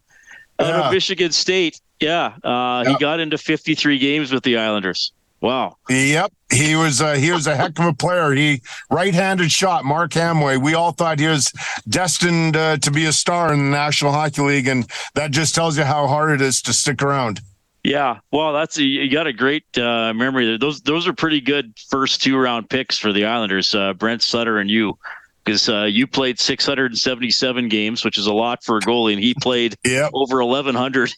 out 0.58 0.68
yeah. 0.68 0.88
of 0.88 0.94
Michigan 0.94 1.34
State. 1.34 1.82
Yeah, 2.00 2.34
uh, 2.42 2.86
he 2.86 2.98
got 2.98 3.20
into 3.20 3.38
53 3.38 4.00
games 4.00 4.32
with 4.32 4.44
the 4.44 4.58
Islanders. 4.58 5.12
Wow. 5.44 5.76
Yep, 5.90 6.32
he 6.54 6.78
was 6.78 7.02
uh, 7.02 7.16
he 7.16 7.34
was 7.34 7.48
a 7.48 7.56
heck 7.58 7.78
of 7.78 7.86
a 7.86 7.94
player. 7.94 8.32
He 8.32 8.62
right-handed 8.90 9.52
shot. 9.52 9.84
Mark 9.84 10.12
Hamway. 10.12 10.58
We 10.58 10.74
all 10.74 10.94
thought 10.94 11.20
he 11.20 11.28
was 11.28 11.52
destined 11.90 12.56
uh, 12.56 12.78
to 12.78 12.90
be 12.90 13.08
a 13.08 13.12
star 13.12 13.52
in 13.52 13.60
the 13.60 13.70
National 13.70 14.14
Hockey 14.14 14.42
League, 14.42 14.70
and 14.70 14.90
that 15.16 15.32
just 15.32 15.54
tells 15.54 15.78
you 15.78 15.84
how 15.84 16.08
hard 16.08 16.32
it 16.32 16.42
is 16.42 16.62
to 16.62 16.72
stick 16.72 17.04
around. 17.04 17.42
Yeah, 17.84 18.20
well, 18.32 18.54
that's 18.54 18.78
a, 18.78 18.84
you 18.84 19.12
got 19.12 19.28
a 19.28 19.34
great 19.34 19.66
uh, 19.78 20.14
memory 20.14 20.46
there. 20.46 20.58
Those 20.58 20.80
those 20.80 21.10
are 21.10 21.14
pretty 21.14 21.42
good 21.42 21.78
first 21.90 22.22
two 22.22 22.38
round 22.38 22.70
picks 22.70 22.98
for 22.98 23.12
the 23.12 23.26
Islanders, 23.26 23.76
uh, 23.76 23.92
Brent 23.96 24.22
Sutter 24.22 24.60
and 24.60 24.72
you 24.72 24.98
because 25.44 25.68
uh, 25.68 25.84
you 25.84 26.08
played 26.08 26.40
677 26.40 27.68
games, 27.68 28.06
which 28.06 28.18
is 28.18 28.28
a 28.28 28.34
lot 28.34 28.64
for 28.64 28.78
a 28.78 28.80
goalie, 28.82 29.14
and 29.14 29.22
he 29.22 29.34
played 29.42 29.76
yep. 29.84 30.12
over 30.14 30.44
1,100. 30.44 31.14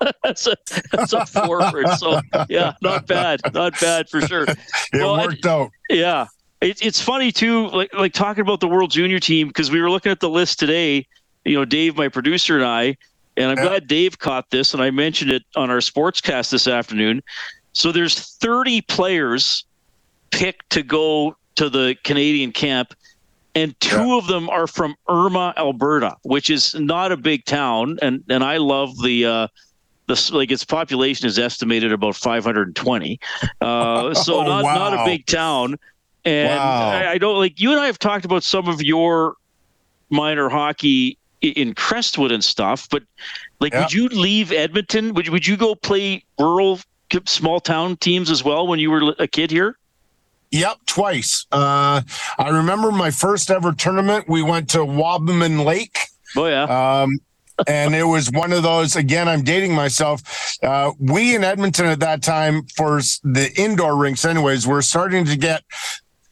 that's, 0.22 0.46
a, 0.46 0.56
that's 0.92 1.12
a 1.12 1.24
forward. 1.26 1.88
So, 1.98 2.20
yeah, 2.48 2.74
not 2.82 3.06
bad. 3.06 3.40
Not 3.54 3.78
bad 3.80 4.08
for 4.08 4.20
sure. 4.20 4.44
it 4.48 4.58
well, 4.92 5.16
worked 5.16 5.46
out. 5.46 5.70
Yeah. 5.88 6.26
It, 6.60 6.84
it's 6.84 7.00
funny, 7.00 7.32
too, 7.32 7.68
like, 7.68 7.92
like 7.94 8.12
talking 8.12 8.42
about 8.42 8.60
the 8.60 8.68
World 8.68 8.90
Junior 8.90 9.18
team, 9.18 9.48
because 9.48 9.70
we 9.70 9.80
were 9.80 9.90
looking 9.90 10.12
at 10.12 10.20
the 10.20 10.28
list 10.28 10.58
today, 10.58 11.06
you 11.44 11.54
know, 11.54 11.64
Dave, 11.64 11.96
my 11.96 12.08
producer, 12.08 12.56
and 12.56 12.66
I, 12.66 12.96
and 13.36 13.50
I'm 13.50 13.56
yep. 13.56 13.66
glad 13.66 13.86
Dave 13.86 14.18
caught 14.18 14.50
this, 14.50 14.74
and 14.74 14.82
I 14.82 14.90
mentioned 14.90 15.30
it 15.30 15.42
on 15.56 15.70
our 15.70 15.78
sportscast 15.78 16.50
this 16.50 16.68
afternoon. 16.68 17.22
So 17.72 17.92
there's 17.92 18.36
30 18.36 18.82
players 18.82 19.64
picked 20.30 20.68
to 20.70 20.82
go 20.82 21.36
to 21.54 21.70
the 21.70 21.96
Canadian 22.04 22.52
camp 22.52 22.94
and 23.54 23.78
two 23.80 23.96
yeah. 23.96 24.18
of 24.18 24.26
them 24.26 24.48
are 24.48 24.66
from 24.66 24.94
Irma, 25.08 25.54
Alberta, 25.56 26.16
which 26.22 26.50
is 26.50 26.74
not 26.74 27.12
a 27.12 27.16
big 27.16 27.44
town, 27.44 27.98
and 28.02 28.22
and 28.28 28.44
I 28.44 28.58
love 28.58 29.00
the. 29.02 29.26
Uh, 29.26 29.48
the, 30.06 30.30
like 30.32 30.50
its 30.50 30.64
population 30.64 31.28
is 31.28 31.38
estimated 31.38 31.92
about 31.92 32.16
520, 32.16 33.20
uh, 33.60 34.12
so 34.14 34.40
oh, 34.40 34.42
not 34.42 34.64
wow. 34.64 34.74
not 34.74 34.94
a 34.94 35.04
big 35.04 35.24
town. 35.26 35.76
And 36.24 36.48
wow. 36.48 36.88
I, 36.88 37.12
I 37.12 37.18
don't 37.18 37.38
like 37.38 37.60
you 37.60 37.70
and 37.70 37.78
I 37.78 37.86
have 37.86 37.98
talked 37.98 38.24
about 38.24 38.42
some 38.42 38.68
of 38.68 38.82
your 38.82 39.36
minor 40.10 40.48
hockey 40.48 41.16
in 41.40 41.74
Crestwood 41.74 42.32
and 42.32 42.44
stuff, 42.44 42.88
but 42.90 43.02
like, 43.60 43.72
yeah. 43.72 43.82
would 43.82 43.92
you 43.92 44.08
leave 44.08 44.52
Edmonton? 44.52 45.14
Would 45.14 45.28
would 45.28 45.46
you 45.46 45.56
go 45.56 45.74
play 45.74 46.24
rural 46.38 46.80
small 47.26 47.60
town 47.60 47.96
teams 47.96 48.30
as 48.30 48.44
well 48.44 48.66
when 48.66 48.78
you 48.78 48.90
were 48.90 49.14
a 49.18 49.26
kid 49.26 49.50
here? 49.50 49.76
Yep, 50.50 50.78
twice. 50.86 51.46
Uh, 51.52 52.02
I 52.38 52.48
remember 52.48 52.90
my 52.90 53.10
first 53.10 53.50
ever 53.50 53.72
tournament. 53.72 54.28
We 54.28 54.42
went 54.42 54.70
to 54.70 54.78
Wabamun 54.78 55.64
Lake. 55.64 55.98
Oh 56.36 56.46
yeah. 56.46 57.02
Um, 57.02 57.18
and 57.66 57.94
it 57.94 58.04
was 58.04 58.30
one 58.30 58.52
of 58.52 58.62
those. 58.62 58.96
Again, 58.96 59.28
I'm 59.28 59.42
dating 59.42 59.74
myself. 59.74 60.22
Uh, 60.62 60.92
we 60.98 61.34
in 61.34 61.44
Edmonton 61.44 61.86
at 61.86 62.00
that 62.00 62.22
time 62.22 62.64
for 62.74 63.00
the 63.22 63.52
indoor 63.56 63.96
rinks, 63.96 64.24
anyways, 64.24 64.66
we're 64.66 64.82
starting 64.82 65.24
to 65.26 65.36
get 65.36 65.62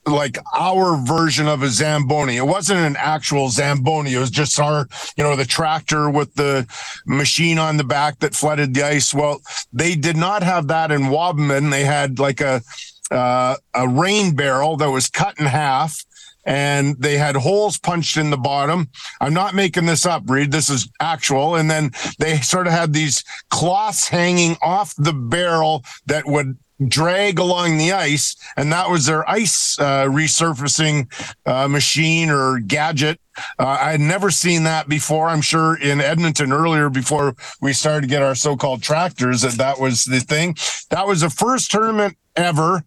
like 0.07 0.39
our 0.59 0.97
version 0.97 1.47
of 1.47 1.63
a 1.63 1.69
Zamboni. 1.69 2.37
It 2.37 2.47
wasn't 2.47 2.81
an 2.81 2.97
actual 2.97 3.51
Zamboni. 3.51 4.15
It 4.15 4.19
was 4.19 4.31
just 4.31 4.59
our, 4.59 4.89
you 5.17 5.25
know, 5.25 5.37
the 5.37 5.45
tractor 5.45 6.09
with 6.09 6.35
the 6.35 6.67
machine 7.07 7.59
on 7.59 7.77
the 7.77 7.85
back 7.85 8.19
that 8.21 8.35
flooded 8.35 8.75
the 8.75 8.85
ice. 8.85 9.13
Well, 9.13 9.43
they 9.73 9.95
did 9.95 10.17
not 10.17 10.43
have 10.43 10.69
that 10.69 10.91
in 10.91 11.03
Wabamun. 11.03 11.71
They 11.71 11.85
had 11.85 12.19
like 12.19 12.41
a 12.41 12.63
uh, 13.11 13.57
a 13.75 13.89
rain 13.89 14.35
barrel 14.35 14.77
that 14.77 14.91
was 14.91 15.09
cut 15.09 15.39
in 15.39 15.47
half 15.47 16.05
and 16.49 16.97
they 16.99 17.19
had 17.19 17.37
holes 17.37 17.79
punched 17.79 18.17
in 18.17 18.31
the 18.31 18.37
bottom. 18.39 18.89
I'm 19.21 19.35
not 19.35 19.55
making 19.55 19.85
this 19.85 20.07
up, 20.07 20.23
Reed. 20.27 20.51
This 20.51 20.71
is 20.71 20.89
actual. 20.99 21.57
And 21.57 21.71
then 21.71 21.91
they 22.19 22.39
sort 22.39 22.67
of 22.67 22.73
had 22.73 22.95
these 22.95 23.23
cloths 23.51 24.09
hanging 24.09 24.57
off 24.63 24.95
the 24.97 25.13
barrel 25.13 25.85
that 26.07 26.27
would 26.27 26.57
drag 26.87 27.39
along 27.39 27.77
the 27.77 27.93
ice, 27.93 28.37
and 28.57 28.71
that 28.73 28.89
was 28.89 29.07
their 29.07 29.29
ice 29.29 29.79
uh, 29.81 30.05
resurfacing 30.05 31.11
uh, 31.45 31.67
machine 31.67 32.31
or 32.31 32.61
gadget. 32.61 33.21
Uh, 33.59 33.67
I 33.81 33.91
had 33.91 34.01
never 34.01 34.31
seen 34.31 34.63
that 34.65 34.89
before. 34.89 35.29
I'm 35.29 35.41
sure 35.41 35.77
in 35.77 36.01
Edmonton 36.01 36.53
earlier, 36.53 36.89
before 36.89 37.35
we 37.61 37.73
started 37.73 38.03
to 38.03 38.07
get 38.07 38.23
our 38.23 38.35
so-called 38.35 38.83
tractors, 38.83 39.43
that 39.43 39.55
that 39.55 39.81
was 39.81 40.05
the 40.05 40.21
thing. 40.21 40.57
That 40.91 41.07
was 41.07 41.21
the 41.23 41.31
first 41.31 41.71
tournament 41.71 42.17
ever 42.45 42.85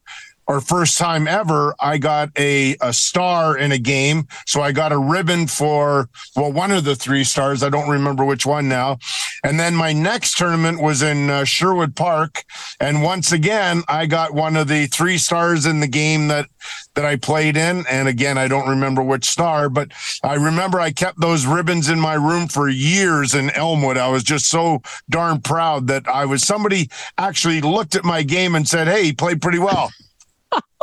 or 0.51 0.59
first 0.59 0.97
time 0.97 1.29
ever, 1.29 1.73
I 1.79 1.97
got 1.97 2.29
a, 2.37 2.75
a 2.81 2.91
star 2.91 3.57
in 3.57 3.71
a 3.71 3.77
game. 3.77 4.27
So 4.45 4.61
I 4.61 4.73
got 4.73 4.91
a 4.91 4.97
ribbon 4.97 5.47
for, 5.47 6.09
well, 6.35 6.51
one 6.51 6.71
of 6.71 6.83
the 6.83 6.93
three 6.93 7.23
stars. 7.23 7.63
I 7.63 7.69
don't 7.69 7.89
remember 7.89 8.25
which 8.25 8.45
one 8.45 8.67
now. 8.67 8.97
And 9.45 9.57
then 9.57 9.73
my 9.73 9.93
next 9.93 10.37
tournament 10.37 10.81
was 10.81 11.03
in 11.03 11.29
uh, 11.29 11.45
Sherwood 11.45 11.95
Park. 11.95 12.43
And 12.81 13.01
once 13.01 13.31
again, 13.31 13.83
I 13.87 14.07
got 14.07 14.33
one 14.33 14.57
of 14.57 14.67
the 14.67 14.87
three 14.87 15.17
stars 15.17 15.65
in 15.65 15.79
the 15.79 15.87
game 15.87 16.27
that, 16.27 16.47
that 16.95 17.05
I 17.05 17.15
played 17.15 17.55
in. 17.55 17.85
And 17.89 18.09
again, 18.09 18.37
I 18.37 18.49
don't 18.49 18.67
remember 18.67 19.01
which 19.01 19.23
star, 19.23 19.69
but 19.69 19.93
I 20.21 20.33
remember 20.33 20.81
I 20.81 20.91
kept 20.91 21.21
those 21.21 21.45
ribbons 21.45 21.87
in 21.87 21.97
my 21.97 22.15
room 22.15 22.49
for 22.49 22.67
years 22.67 23.35
in 23.35 23.51
Elmwood. 23.51 23.97
I 23.97 24.09
was 24.09 24.23
just 24.23 24.49
so 24.49 24.81
darn 25.09 25.39
proud 25.39 25.87
that 25.87 26.09
I 26.09 26.25
was 26.25 26.43
somebody 26.43 26.89
actually 27.17 27.61
looked 27.61 27.95
at 27.95 28.03
my 28.03 28.21
game 28.21 28.53
and 28.53 28.67
said, 28.67 28.89
Hey, 28.89 29.05
he 29.05 29.13
played 29.13 29.41
pretty 29.41 29.59
well. 29.59 29.91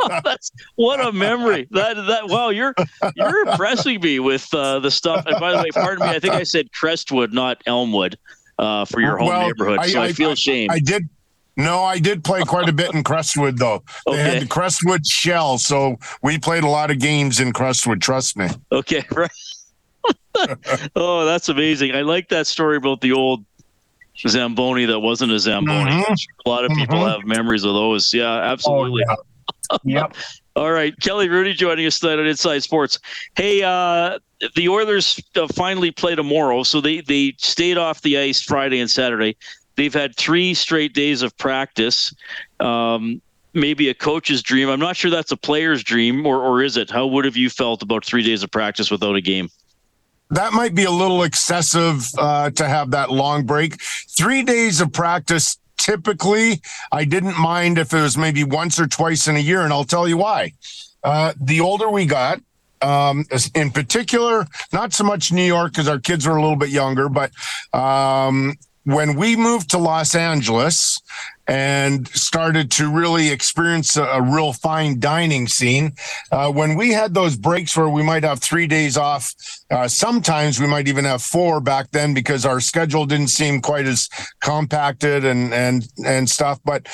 That's 0.23 0.51
what 0.75 1.05
a 1.05 1.11
memory. 1.11 1.67
That 1.71 1.95
that 1.95 2.27
wow, 2.27 2.49
you're 2.49 2.73
you're 3.15 3.47
impressing 3.47 4.01
me 4.01 4.19
with 4.19 4.47
uh, 4.53 4.79
the 4.79 4.91
stuff. 4.91 5.25
And 5.25 5.39
by 5.39 5.51
the 5.51 5.57
way, 5.57 5.69
pardon 5.73 6.07
me, 6.07 6.15
I 6.15 6.19
think 6.19 6.33
I 6.33 6.43
said 6.43 6.71
Crestwood, 6.71 7.33
not 7.33 7.61
Elmwood, 7.65 8.17
uh, 8.57 8.85
for 8.85 9.01
your 9.01 9.17
home 9.17 9.27
well, 9.27 9.47
neighborhood. 9.47 9.85
So 9.85 10.01
I, 10.01 10.05
I 10.05 10.13
feel 10.13 10.35
shame. 10.35 10.69
I 10.71 10.79
did. 10.79 11.09
No, 11.57 11.83
I 11.83 11.99
did 11.99 12.23
play 12.23 12.41
quite 12.43 12.69
a 12.69 12.73
bit 12.73 12.93
in 12.93 13.03
Crestwood 13.03 13.57
though. 13.57 13.83
They 14.05 14.13
okay. 14.13 14.21
had 14.21 14.41
the 14.43 14.47
Crestwood 14.47 15.05
shell, 15.05 15.57
so 15.57 15.97
we 16.23 16.37
played 16.37 16.63
a 16.63 16.69
lot 16.69 16.89
of 16.89 16.99
games 16.99 17.41
in 17.41 17.51
Crestwood. 17.51 18.01
Trust 18.01 18.37
me. 18.37 18.47
Okay, 18.71 19.03
right. 19.11 19.29
oh, 20.95 21.25
that's 21.25 21.49
amazing. 21.49 21.93
I 21.93 22.01
like 22.01 22.29
that 22.29 22.47
story 22.47 22.77
about 22.77 23.01
the 23.01 23.11
old 23.11 23.43
Zamboni 24.25 24.85
that 24.85 25.01
wasn't 25.01 25.33
a 25.33 25.39
Zamboni. 25.39 25.91
Mm-hmm. 25.91 26.13
A 26.45 26.49
lot 26.49 26.63
of 26.63 26.71
people 26.71 26.99
mm-hmm. 26.99 27.09
have 27.09 27.25
memories 27.25 27.65
of 27.65 27.73
those. 27.73 28.13
Yeah, 28.13 28.31
absolutely. 28.31 29.03
Oh, 29.09 29.11
yeah 29.11 29.15
yep. 29.83 30.15
All 30.55 30.71
right, 30.71 30.93
Kelly 30.99 31.27
Hrudey 31.27 31.53
joining 31.55 31.85
us 31.85 31.99
tonight 31.99 32.19
on 32.19 32.27
Inside 32.27 32.63
Sports. 32.63 32.99
Hey, 33.35 33.63
uh, 33.63 34.19
the 34.55 34.67
Oilers 34.67 35.21
uh, 35.35 35.47
finally 35.47 35.91
play 35.91 36.15
tomorrow, 36.15 36.63
so 36.63 36.81
they 36.81 37.01
they 37.01 37.35
stayed 37.37 37.77
off 37.77 38.01
the 38.01 38.17
ice 38.17 38.41
Friday 38.41 38.79
and 38.79 38.89
Saturday. 38.89 39.37
They've 39.75 39.93
had 39.93 40.15
three 40.15 40.53
straight 40.53 40.93
days 40.93 41.21
of 41.21 41.37
practice. 41.37 42.13
Um, 42.59 43.21
maybe 43.53 43.89
a 43.89 43.93
coach's 43.93 44.41
dream. 44.41 44.69
I'm 44.69 44.79
not 44.79 44.97
sure 44.97 45.09
that's 45.09 45.31
a 45.31 45.37
player's 45.37 45.83
dream, 45.83 46.25
or 46.25 46.41
or 46.41 46.61
is 46.61 46.77
it? 46.77 46.89
How 46.89 47.07
would 47.07 47.25
have 47.25 47.37
you 47.37 47.49
felt 47.49 47.81
about 47.81 48.03
three 48.03 48.23
days 48.23 48.43
of 48.43 48.51
practice 48.51 48.91
without 48.91 49.15
a 49.15 49.21
game? 49.21 49.49
that 50.31 50.53
might 50.53 50.75
be 50.75 50.83
a 50.83 50.91
little 50.91 51.23
excessive 51.23 52.07
uh, 52.17 52.51
to 52.51 52.67
have 52.67 52.91
that 52.91 53.11
long 53.11 53.45
break. 53.45 53.81
Three 54.09 54.43
days 54.43 54.79
of 54.81 54.91
practice 54.93 55.57
typically 55.79 56.61
I 56.91 57.05
didn't 57.05 57.39
mind 57.39 57.79
if 57.79 57.93
it 57.93 58.01
was 58.01 58.17
maybe 58.17 58.43
once 58.43 58.79
or 58.79 58.85
twice 58.85 59.27
in 59.27 59.35
a 59.35 59.39
year, 59.39 59.61
and 59.61 59.73
I'll 59.73 59.83
tell 59.83 60.07
you 60.07 60.17
why. 60.17 60.53
Uh, 61.03 61.33
the 61.39 61.61
older 61.61 61.89
we 61.89 62.05
got, 62.05 62.41
um, 62.81 63.25
in 63.55 63.71
particular, 63.71 64.45
not 64.71 64.93
so 64.93 65.03
much 65.03 65.31
New 65.31 65.43
York 65.43 65.71
because 65.71 65.87
our 65.87 65.99
kids 65.99 66.27
were 66.27 66.35
a 66.35 66.41
little 66.41 66.57
bit 66.57 66.69
younger, 66.69 67.09
but 67.09 67.31
um, 67.73 68.55
when 68.93 69.15
we 69.15 69.35
moved 69.35 69.69
to 69.71 69.77
Los 69.77 70.15
Angeles 70.15 71.01
and 71.47 72.07
started 72.09 72.71
to 72.71 72.89
really 72.89 73.29
experience 73.29 73.97
a, 73.97 74.03
a 74.03 74.21
real 74.21 74.53
fine 74.53 74.99
dining 74.99 75.47
scene, 75.47 75.93
uh, 76.31 76.51
when 76.51 76.75
we 76.75 76.91
had 76.91 77.13
those 77.13 77.35
breaks 77.35 77.77
where 77.77 77.89
we 77.89 78.03
might 78.03 78.23
have 78.23 78.39
three 78.39 78.67
days 78.67 78.97
off, 78.97 79.33
uh, 79.69 79.87
sometimes 79.87 80.59
we 80.59 80.67
might 80.67 80.87
even 80.87 81.05
have 81.05 81.21
four 81.21 81.59
back 81.61 81.91
then 81.91 82.13
because 82.13 82.45
our 82.45 82.59
schedule 82.59 83.05
didn't 83.05 83.29
seem 83.29 83.61
quite 83.61 83.85
as 83.85 84.09
compacted 84.41 85.23
and 85.23 85.53
and 85.53 85.87
and 86.05 86.29
stuff. 86.29 86.59
But 86.65 86.87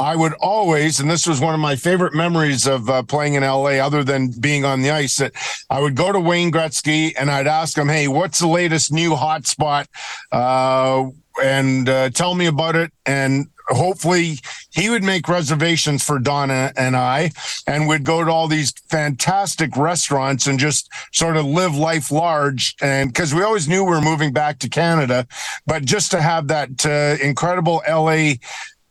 I 0.00 0.14
would 0.14 0.34
always, 0.34 1.00
and 1.00 1.10
this 1.10 1.26
was 1.26 1.40
one 1.40 1.54
of 1.54 1.60
my 1.60 1.74
favorite 1.74 2.14
memories 2.14 2.68
of 2.68 2.88
uh, 2.88 3.02
playing 3.02 3.34
in 3.34 3.42
LA, 3.42 3.78
other 3.84 4.04
than 4.04 4.30
being 4.40 4.64
on 4.64 4.80
the 4.80 4.90
ice, 4.90 5.16
that 5.16 5.32
I 5.70 5.80
would 5.80 5.96
go 5.96 6.12
to 6.12 6.20
Wayne 6.20 6.52
Gretzky 6.52 7.14
and 7.18 7.28
I'd 7.28 7.48
ask 7.48 7.76
him, 7.76 7.88
"Hey, 7.88 8.06
what's 8.06 8.38
the 8.38 8.46
latest 8.46 8.92
new 8.92 9.10
hotspot?" 9.14 9.86
Uh, 10.30 11.10
and 11.42 11.88
uh, 11.88 12.10
tell 12.10 12.34
me 12.34 12.46
about 12.46 12.76
it. 12.76 12.92
And 13.06 13.48
hopefully 13.68 14.38
he 14.70 14.88
would 14.90 15.02
make 15.02 15.28
reservations 15.28 16.02
for 16.02 16.18
Donna 16.18 16.72
and 16.76 16.96
I 16.96 17.30
and 17.66 17.86
we'd 17.86 18.04
go 18.04 18.24
to 18.24 18.30
all 18.30 18.48
these 18.48 18.72
fantastic 18.88 19.76
restaurants 19.76 20.46
and 20.46 20.58
just 20.58 20.90
sort 21.12 21.36
of 21.36 21.44
live 21.44 21.76
life 21.76 22.10
large. 22.10 22.74
And 22.80 23.12
because 23.12 23.34
we 23.34 23.42
always 23.42 23.68
knew 23.68 23.84
we 23.84 23.90
were 23.90 24.00
moving 24.00 24.32
back 24.32 24.58
to 24.60 24.68
Canada, 24.68 25.26
but 25.66 25.84
just 25.84 26.10
to 26.12 26.20
have 26.20 26.48
that 26.48 26.86
uh, 26.86 27.22
incredible 27.22 27.82
LA 27.88 28.34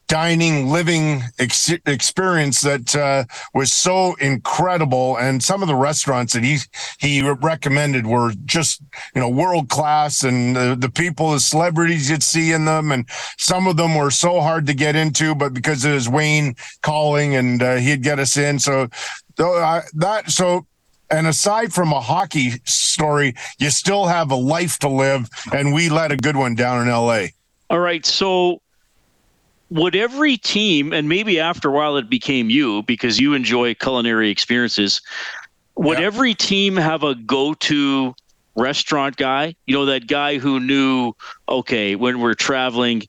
dining, 0.08 0.70
living 0.70 1.22
ex- 1.38 1.74
experience 1.86 2.62
that 2.62 2.96
uh, 2.96 3.26
was 3.54 3.72
so 3.72 4.16
incredible. 4.16 5.18
And 5.18 5.44
some 5.44 5.62
of 5.62 5.68
the 5.68 5.76
restaurants 5.76 6.34
that 6.34 6.44
he 6.44 6.58
he 7.00 7.22
recommended 7.22 8.08
were 8.08 8.34
just 8.46 8.82
you 9.14 9.22
know 9.22 9.30
world 9.30 9.70
class, 9.70 10.24
and 10.24 10.56
the, 10.56 10.78
the 10.80 10.90
people, 10.90 11.32
the 11.32 11.40
celebrities 11.40 12.10
you'd 12.10 12.24
see 12.24 12.52
in 12.52 12.66
them, 12.66 12.92
and 12.92 13.08
some 13.38 13.68
of 13.68 13.78
them 13.78 13.96
were 13.96 14.12
so 14.12 14.40
hard 14.42 14.66
to 14.68 14.74
get 14.74 14.96
into, 14.96 15.36
but 15.36 15.54
because 15.54 15.84
it 15.86 15.94
was 15.94 16.10
Wayne 16.10 16.56
calling 16.82 17.36
and 17.36 17.62
uh, 17.62 17.76
he'd 17.76 18.04
get 18.04 18.20
us 18.20 18.38
in, 18.38 18.60
so 18.60 18.88
uh, 19.40 19.82
that 19.94 20.32
so 20.32 20.66
and 21.10 21.28
aside 21.28 21.72
from 21.74 21.94
a 21.94 22.02
hockey 22.02 22.52
story, 22.66 23.34
you 23.60 23.70
still 23.70 24.08
have 24.08 24.32
a 24.32 24.36
life 24.36 24.78
to 24.80 24.90
live, 24.90 25.30
and 25.54 25.74
we 25.74 25.90
let 25.90 26.12
a 26.12 26.18
good 26.18 26.36
one 26.36 26.56
down 26.56 26.82
in 26.82 26.92
LA. 26.92 27.28
All 27.70 27.80
right, 27.80 28.06
so 28.06 28.62
would 29.70 29.96
every 29.96 30.38
team, 30.38 30.94
and 30.94 31.10
maybe 31.10 31.40
after 31.40 31.70
a 31.70 31.72
while 31.72 31.98
it 31.98 32.10
became 32.10 32.50
you 32.50 32.84
because 32.84 33.20
you 33.20 33.34
enjoy 33.34 33.74
culinary 33.74 34.30
experiences, 34.30 35.02
would 35.76 36.00
every 36.00 36.34
team 36.34 36.76
have 36.76 37.04
a 37.04 37.16
go-to 37.16 38.16
restaurant 38.56 39.18
guy? 39.18 39.56
You 39.66 39.76
know, 39.76 39.86
that 39.86 40.08
guy 40.08 40.38
who 40.38 40.60
knew, 40.60 41.14
okay, 41.48 41.96
when 41.96 42.20
we're 42.20 42.34
traveling, 42.34 43.04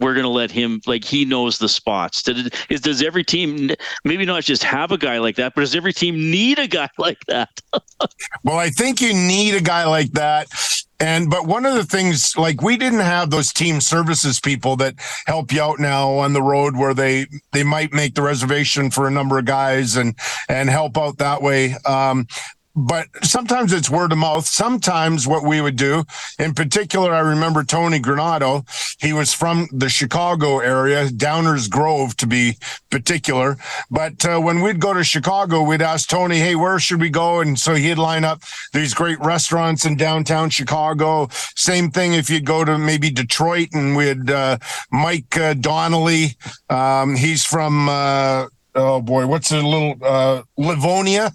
we're 0.00 0.14
going 0.14 0.24
to 0.24 0.30
let 0.30 0.50
him 0.50 0.80
like 0.86 1.04
he 1.04 1.24
knows 1.24 1.58
the 1.58 1.68
spots. 1.68 2.22
Does, 2.22 2.50
does 2.68 3.02
every 3.02 3.24
team 3.24 3.70
maybe 4.04 4.24
not 4.24 4.44
just 4.44 4.62
have 4.62 4.92
a 4.92 4.98
guy 4.98 5.18
like 5.18 5.36
that, 5.36 5.54
but 5.54 5.62
does 5.62 5.74
every 5.74 5.92
team 5.92 6.16
need 6.16 6.58
a 6.58 6.66
guy 6.66 6.88
like 6.98 7.18
that? 7.26 7.50
well, 8.44 8.58
I 8.58 8.70
think 8.70 9.00
you 9.00 9.12
need 9.12 9.54
a 9.54 9.60
guy 9.60 9.86
like 9.86 10.12
that. 10.12 10.48
And 11.00 11.30
but 11.30 11.46
one 11.46 11.64
of 11.64 11.74
the 11.74 11.84
things 11.84 12.36
like 12.36 12.60
we 12.60 12.76
didn't 12.76 13.00
have 13.00 13.30
those 13.30 13.52
team 13.52 13.80
services 13.80 14.40
people 14.40 14.74
that 14.76 14.94
help 15.26 15.52
you 15.52 15.62
out 15.62 15.78
now 15.78 16.10
on 16.14 16.32
the 16.32 16.42
road 16.42 16.76
where 16.76 16.92
they 16.92 17.26
they 17.52 17.62
might 17.62 17.92
make 17.92 18.14
the 18.14 18.22
reservation 18.22 18.90
for 18.90 19.06
a 19.06 19.10
number 19.10 19.38
of 19.38 19.44
guys 19.44 19.96
and 19.96 20.16
and 20.48 20.68
help 20.68 20.98
out 20.98 21.18
that 21.18 21.40
way. 21.40 21.76
Um, 21.86 22.26
but 22.78 23.08
sometimes 23.22 23.72
it's 23.72 23.90
word 23.90 24.12
of 24.12 24.18
mouth. 24.18 24.46
Sometimes 24.46 25.26
what 25.26 25.42
we 25.42 25.60
would 25.60 25.76
do, 25.76 26.04
in 26.38 26.54
particular, 26.54 27.12
I 27.12 27.20
remember 27.20 27.64
Tony 27.64 27.98
Granato. 27.98 28.64
He 29.00 29.12
was 29.12 29.32
from 29.34 29.68
the 29.72 29.88
Chicago 29.88 30.60
area, 30.60 31.08
Downers 31.08 31.68
Grove 31.68 32.16
to 32.18 32.26
be 32.26 32.56
particular. 32.90 33.56
But 33.90 34.24
uh, 34.24 34.38
when 34.40 34.60
we'd 34.60 34.80
go 34.80 34.94
to 34.94 35.02
Chicago, 35.02 35.62
we'd 35.62 35.82
ask 35.82 36.08
Tony, 36.08 36.38
"Hey, 36.38 36.54
where 36.54 36.78
should 36.78 37.00
we 37.00 37.10
go?" 37.10 37.40
And 37.40 37.58
so 37.58 37.74
he'd 37.74 37.98
line 37.98 38.24
up 38.24 38.42
these 38.72 38.94
great 38.94 39.18
restaurants 39.20 39.84
in 39.84 39.96
downtown 39.96 40.50
Chicago. 40.50 41.28
Same 41.56 41.90
thing 41.90 42.14
if 42.14 42.30
you'd 42.30 42.46
go 42.46 42.64
to 42.64 42.78
maybe 42.78 43.10
Detroit, 43.10 43.68
and 43.72 43.96
we'd 43.96 44.30
uh, 44.30 44.58
Mike 44.92 45.36
uh, 45.36 45.54
Donnelly. 45.54 46.36
Um, 46.70 47.16
he's 47.16 47.44
from 47.44 47.88
uh, 47.88 48.46
oh 48.78 49.00
boy, 49.00 49.26
what's 49.26 49.50
a 49.50 49.60
little 49.60 49.96
uh, 50.02 50.42
Livonia, 50.56 51.32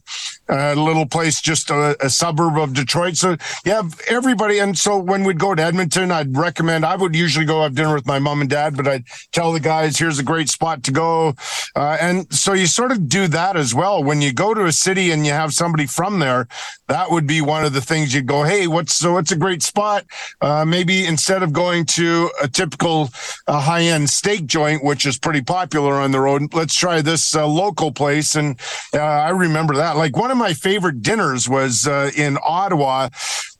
a 0.47 0.75
little 0.75 1.05
place 1.05 1.41
just 1.41 1.69
a, 1.69 1.95
a, 2.03 2.09
suburb 2.09 2.57
of 2.57 2.73
Detroit. 2.73 3.17
So 3.17 3.37
yeah, 3.65 3.81
everybody. 4.07 4.59
And 4.59 4.77
so 4.77 4.97
when 4.97 5.23
we'd 5.23 5.39
go 5.39 5.53
to 5.53 5.61
Edmonton, 5.61 6.11
I'd 6.11 6.35
recommend. 6.35 6.85
I 6.85 6.95
would 6.95 7.15
usually 7.15 7.45
go 7.45 7.63
have 7.63 7.75
dinner 7.75 7.93
with 7.93 8.05
my 8.05 8.19
mom 8.19 8.41
and 8.41 8.49
dad, 8.49 8.75
but 8.77 8.87
I'd 8.87 9.03
tell 9.31 9.51
the 9.51 9.59
guys, 9.59 9.97
"Here's 9.97 10.19
a 10.19 10.23
great 10.23 10.49
spot 10.49 10.83
to 10.83 10.91
go." 10.91 11.35
Uh, 11.75 11.97
and 11.99 12.33
so 12.33 12.53
you 12.53 12.65
sort 12.65 12.91
of 12.91 13.09
do 13.09 13.27
that 13.27 13.57
as 13.57 13.73
well. 13.73 14.03
When 14.03 14.21
you 14.21 14.33
go 14.33 14.53
to 14.53 14.65
a 14.65 14.71
city 14.71 15.11
and 15.11 15.25
you 15.25 15.33
have 15.33 15.53
somebody 15.53 15.85
from 15.85 16.19
there, 16.19 16.47
that 16.87 17.11
would 17.11 17.27
be 17.27 17.41
one 17.41 17.65
of 17.65 17.73
the 17.73 17.81
things 17.81 18.13
you'd 18.13 18.25
go, 18.25 18.43
"Hey, 18.43 18.67
what's 18.67 18.95
so? 18.95 19.13
What's 19.13 19.31
a 19.31 19.37
great 19.37 19.63
spot?" 19.63 20.05
Uh, 20.41 20.65
maybe 20.65 21.05
instead 21.05 21.43
of 21.43 21.51
going 21.53 21.85
to 21.85 22.31
a 22.41 22.47
typical 22.47 23.09
uh, 23.47 23.59
high 23.59 23.83
end 23.83 24.09
steak 24.09 24.45
joint, 24.45 24.83
which 24.83 25.05
is 25.05 25.17
pretty 25.17 25.41
popular 25.41 25.95
on 25.95 26.11
the 26.11 26.19
road, 26.19 26.53
let's 26.53 26.75
try 26.75 27.01
this 27.01 27.32
uh, 27.35 27.47
local 27.47 27.91
place. 27.91 28.35
And 28.35 28.59
uh, 28.93 28.99
I 29.01 29.29
remember 29.29 29.75
that. 29.75 29.97
Like 29.97 30.17
one 30.17 30.31
of 30.31 30.37
my 30.37 30.53
favorite 30.53 31.01
dinners 31.01 31.49
was 31.49 31.87
uh, 31.87 32.11
in 32.15 32.37
Ottawa. 32.43 33.09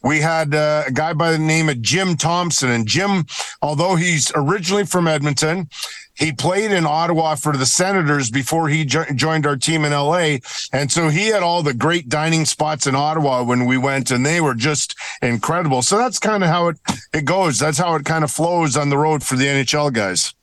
We 0.04 0.20
had 0.20 0.54
uh, 0.54 0.84
a 0.88 0.92
guy 0.92 1.14
by 1.14 1.32
the 1.32 1.40
name 1.40 1.70
of 1.70 1.82
Jim 1.82 2.18
Thomson. 2.18 2.70
And 2.70 2.88
Jim, 2.88 3.26
although 3.62 3.96
he's 3.96 4.32
originally 4.36 4.86
from 4.86 5.08
Edmonton, 5.08 5.70
he 6.16 6.32
played 6.32 6.72
in 6.72 6.86
Ottawa 6.86 7.36
for 7.36 7.58
the 7.58 7.66
Senators 7.66 8.30
before 8.30 8.70
he 8.70 8.86
jo- 8.86 9.06
joined 9.16 9.48
our 9.48 9.58
team 9.58 9.84
in 9.84 9.94
LA. 9.94 10.38
And 10.72 10.92
so 10.92 11.10
he 11.10 11.28
had 11.28 11.42
all 11.42 11.64
the 11.64 11.74
great 11.74 12.08
dining 12.08 12.46
spots 12.46 12.86
in 12.86 12.96
Ottawa 12.96 13.44
when 13.44 13.66
we 13.66 13.78
went, 13.78 14.12
and 14.12 14.26
they 14.26 14.40
were 14.40 14.54
just 14.54 14.96
incredible. 15.22 15.82
So 15.82 15.98
that's 15.98 16.20
kind 16.20 16.44
of 16.44 16.50
how 16.50 16.68
it, 16.68 16.78
it 17.14 17.26
goes. 17.26 17.58
That's 17.58 17.78
how 17.78 17.96
it 17.96 18.06
kind 18.06 18.24
of 18.24 18.32
flows 18.32 18.78
on 18.78 18.90
the 18.90 18.98
road 18.98 19.24
for 19.24 19.36
the 19.36 19.46
NHL 19.46 19.92
guys. 19.92 20.34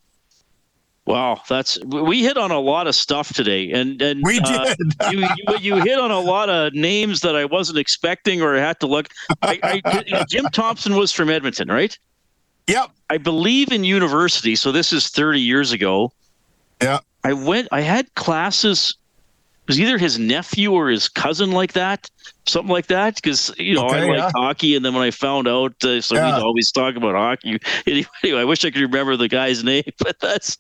Wow, 1.10 1.42
that's 1.48 1.76
we 1.84 2.22
hit 2.22 2.36
on 2.36 2.52
a 2.52 2.60
lot 2.60 2.86
of 2.86 2.94
stuff 2.94 3.32
today, 3.32 3.72
and 3.72 4.00
and 4.00 4.22
we 4.22 4.38
uh, 4.38 4.74
did. 4.74 4.94
you, 5.10 5.26
you, 5.36 5.58
you 5.58 5.76
hit 5.82 5.98
on 5.98 6.12
a 6.12 6.20
lot 6.20 6.48
of 6.48 6.72
names 6.72 7.20
that 7.22 7.34
I 7.34 7.46
wasn't 7.46 7.78
expecting 7.78 8.40
or 8.42 8.56
I 8.56 8.60
had 8.60 8.78
to 8.80 8.86
look. 8.86 9.08
I, 9.42 9.82
I, 9.84 10.24
Jim 10.28 10.46
Thomson 10.52 10.94
was 10.94 11.10
from 11.10 11.28
Edmonton, 11.28 11.68
right? 11.68 11.98
Yep. 12.68 12.90
I 13.10 13.18
believe 13.18 13.72
in 13.72 13.82
university, 13.82 14.54
so 14.54 14.70
this 14.70 14.92
is 14.92 15.08
30 15.08 15.40
years 15.40 15.72
ago. 15.72 16.12
Yeah. 16.80 17.00
I 17.24 17.32
went. 17.32 17.66
I 17.72 17.80
had 17.80 18.14
classes. 18.14 18.94
Was 19.70 19.78
either 19.78 19.98
his 19.98 20.18
nephew 20.18 20.72
or 20.72 20.88
his 20.88 21.08
cousin, 21.08 21.52
like 21.52 21.74
that 21.74 22.10
something 22.46 22.70
like 22.70 22.86
that 22.88 23.14
because 23.16 23.52
you 23.58 23.74
know 23.74 23.86
okay, 23.86 24.00
I 24.00 24.04
like 24.06 24.18
yeah. 24.18 24.30
hockey, 24.34 24.76
and 24.76 24.84
then 24.84 24.94
when 24.94 25.02
I 25.02 25.10
found 25.10 25.46
out, 25.48 25.72
uh, 25.84 26.00
so 26.00 26.14
yeah. 26.14 26.36
we 26.36 26.42
always 26.42 26.70
talk 26.70 26.96
about 26.96 27.14
hockey. 27.14 27.58
Anyway, 28.22 28.40
I 28.40 28.44
wish 28.44 28.64
I 28.64 28.70
could 28.70 28.82
remember 28.82 29.16
the 29.16 29.28
guy's 29.28 29.64
name, 29.72 29.84
but 29.98 30.18
that's 30.20 30.58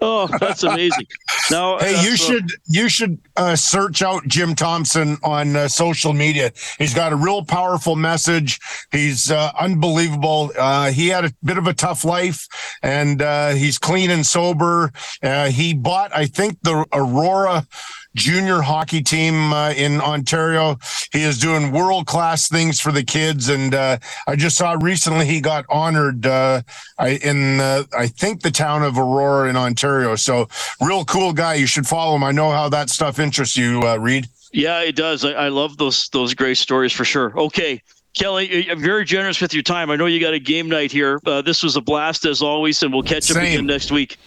oh, 0.00 0.28
that's 0.38 0.62
amazing. 0.62 1.06
Now, 1.50 1.78
hey, 1.80 1.94
uh, 1.94 2.02
you 2.02 2.16
so, 2.16 2.32
should 2.32 2.48
you 2.68 2.88
should 2.88 3.18
uh, 3.36 3.56
search 3.56 4.02
out 4.02 4.26
Jim 4.26 4.54
Thomson 4.54 5.18
on 5.22 5.56
uh, 5.56 5.68
social 5.68 6.12
media. 6.12 6.52
He's 6.78 6.94
got 6.94 7.12
a 7.12 7.16
real 7.16 7.44
powerful 7.44 7.96
message. 7.96 8.60
He's 8.90 9.30
uh, 9.30 9.50
unbelievable. 9.58 10.52
Uh, 10.58 10.90
he 10.90 11.08
had 11.08 11.24
a 11.24 11.32
bit 11.44 11.58
of 11.58 11.66
a 11.66 11.74
tough 11.74 12.04
life, 12.04 12.46
and 12.82 13.20
he's 13.56 13.78
clean 13.78 14.10
and 14.10 14.24
sober. 14.24 14.92
he 15.22 15.74
bought, 15.74 16.14
I 16.14 16.26
think, 16.26 16.58
the 16.62 16.86
Aurora 16.92 17.66
junior 18.14 18.60
hockey 18.60 19.02
team 19.02 19.52
uh, 19.52 19.70
in 19.70 20.00
Ontario. 20.00 20.78
He 21.12 21.22
is 21.22 21.38
doing 21.38 21.72
world 21.72 22.06
class 22.06 22.48
things 22.48 22.80
for 22.80 22.92
the 22.92 23.02
kids, 23.02 23.48
and 23.48 23.74
uh, 23.74 23.98
I 24.26 24.36
just 24.36 24.56
saw 24.56 24.76
recently 24.80 25.26
he 25.26 25.40
got 25.40 25.64
honored 25.68 26.26
uh, 26.26 26.62
in 27.00 27.60
uh, 27.60 27.84
I 27.96 28.06
think 28.06 28.42
the 28.42 28.50
town 28.50 28.82
of 28.82 28.98
Aurora 28.98 29.48
in 29.48 29.56
Ontario. 29.56 30.16
So 30.16 30.48
real 30.80 31.04
cool 31.04 31.32
guy. 31.32 31.54
You 31.54 31.66
should 31.66 31.86
follow 31.86 32.16
him. 32.16 32.24
I 32.24 32.32
know 32.32 32.50
how 32.50 32.68
that 32.70 32.90
stuff 32.90 33.18
interests 33.18 33.56
you, 33.56 33.82
uh, 33.82 33.96
Reed. 33.96 34.26
Yeah, 34.52 34.82
it 34.82 34.96
does. 34.96 35.24
I, 35.24 35.32
I 35.32 35.48
love 35.48 35.78
those 35.78 36.08
those 36.10 36.34
great 36.34 36.58
stories 36.58 36.92
for 36.92 37.04
sure. 37.04 37.38
Okay. 37.38 37.82
Kelly, 38.14 38.70
I'm 38.70 38.78
very 38.78 39.06
generous 39.06 39.40
with 39.40 39.54
your 39.54 39.62
time. 39.62 39.90
I 39.90 39.96
know 39.96 40.04
you 40.04 40.20
got 40.20 40.34
a 40.34 40.38
game 40.38 40.68
night 40.68 40.92
here. 40.92 41.18
Uh, 41.24 41.40
this 41.40 41.62
was 41.62 41.76
a 41.76 41.80
blast 41.80 42.26
as 42.26 42.42
always, 42.42 42.82
and 42.82 42.92
we'll 42.92 43.02
catch 43.02 43.22
Same. 43.22 43.38
up 43.38 43.42
again 43.42 43.66
next 43.66 43.90
week. 43.90 44.18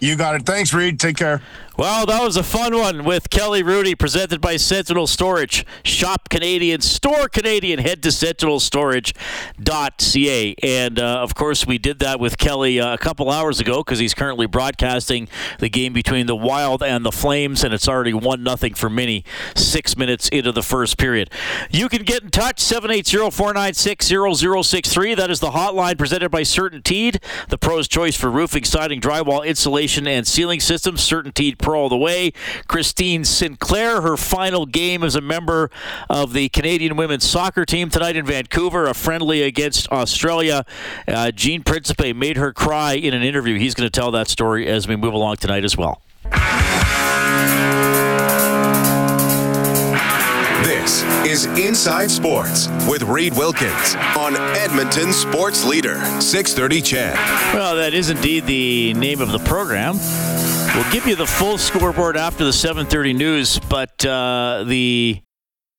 You 0.00 0.16
got 0.16 0.34
it. 0.34 0.44
Thanks, 0.44 0.74
Reed. 0.74 1.00
Take 1.00 1.16
care. 1.16 1.40
Well, 1.76 2.06
that 2.06 2.22
was 2.22 2.36
a 2.36 2.44
fun 2.44 2.76
one 2.76 3.02
with 3.02 3.30
Kelly 3.30 3.64
Hrudey, 3.64 3.98
presented 3.98 4.40
by 4.40 4.58
Sentinel 4.58 5.08
Storage. 5.08 5.66
Shop 5.82 6.28
Canadian, 6.28 6.80
store 6.82 7.28
Canadian. 7.28 7.80
Head 7.80 8.00
to 8.04 8.10
sentinelstorage.ca. 8.10 10.54
And 10.62 11.00
uh, 11.00 11.20
of 11.20 11.34
course, 11.34 11.66
we 11.66 11.78
did 11.78 11.98
that 11.98 12.20
with 12.20 12.38
Kelly 12.38 12.78
uh, 12.78 12.94
a 12.94 12.98
couple 12.98 13.28
hours 13.28 13.58
ago 13.58 13.82
because 13.82 13.98
he's 13.98 14.14
currently 14.14 14.46
broadcasting 14.46 15.26
the 15.58 15.68
game 15.68 15.92
between 15.92 16.26
the 16.26 16.36
Wild 16.36 16.80
and 16.80 17.04
the 17.04 17.10
Flames, 17.10 17.64
and 17.64 17.74
it's 17.74 17.88
already 17.88 18.14
one 18.14 18.44
nothing 18.44 18.74
for 18.74 18.88
Mini. 18.88 19.24
Six 19.56 19.96
minutes 19.96 20.28
into 20.28 20.52
the 20.52 20.62
first 20.62 20.96
period. 20.96 21.28
You 21.70 21.88
can 21.88 22.04
get 22.04 22.22
in 22.22 22.30
touch 22.30 22.58
780-496-0063. 22.58 25.16
That 25.16 25.28
is 25.28 25.40
the 25.40 25.50
hotline 25.50 25.98
presented 25.98 26.30
by 26.30 26.42
CertainTeed, 26.42 27.20
the 27.48 27.58
pro's 27.58 27.88
choice 27.88 28.14
for 28.14 28.30
roofing, 28.30 28.62
siding, 28.62 29.00
drywall, 29.00 29.44
insulation, 29.44 30.06
and 30.06 30.24
ceiling 30.24 30.60
systems. 30.60 31.00
CertainTeed 31.00 31.63
Pro 31.64 31.80
all 31.80 31.88
the 31.88 31.96
way. 31.96 32.30
Christine 32.68 33.24
Sinclair, 33.24 34.02
her 34.02 34.18
final 34.18 34.66
game 34.66 35.02
as 35.02 35.16
a 35.16 35.22
member 35.22 35.70
of 36.10 36.34
the 36.34 36.50
Canadian 36.50 36.94
women's 36.94 37.24
soccer 37.24 37.64
team 37.64 37.88
tonight 37.88 38.16
in 38.16 38.26
Vancouver, 38.26 38.86
a 38.86 38.92
friendly 38.92 39.42
against 39.42 39.90
Australia. 39.90 40.66
Uh, 41.08 41.30
Gene 41.30 41.62
Principe 41.62 42.12
made 42.12 42.36
her 42.36 42.52
cry 42.52 42.92
in 42.92 43.14
an 43.14 43.22
interview. 43.22 43.58
He's 43.58 43.74
going 43.74 43.86
to 43.86 43.90
tell 43.90 44.10
that 44.10 44.28
story 44.28 44.66
as 44.66 44.86
we 44.86 44.94
move 44.94 45.14
along 45.14 45.36
tonight 45.36 45.64
as 45.64 45.74
well. 45.74 46.02
This 50.84 51.02
is 51.24 51.46
Inside 51.58 52.10
Sports 52.10 52.68
with 52.86 53.04
Reed 53.04 53.32
Wilkins 53.38 53.94
on 54.18 54.36
Edmonton 54.36 55.14
Sports 55.14 55.64
Leader 55.64 55.94
630 56.20 56.82
CHED. 56.82 57.14
Well, 57.54 57.76
that 57.76 57.94
is 57.94 58.10
indeed 58.10 58.44
the 58.44 58.92
name 58.92 59.22
of 59.22 59.32
the 59.32 59.38
program. 59.38 59.96
We'll 60.74 60.92
give 60.92 61.06
you 61.06 61.16
the 61.16 61.26
full 61.26 61.56
scoreboard 61.56 62.18
after 62.18 62.44
the 62.44 62.50
7:30 62.50 63.16
news, 63.16 63.58
but 63.60 64.04
uh, 64.04 64.64
the 64.66 65.22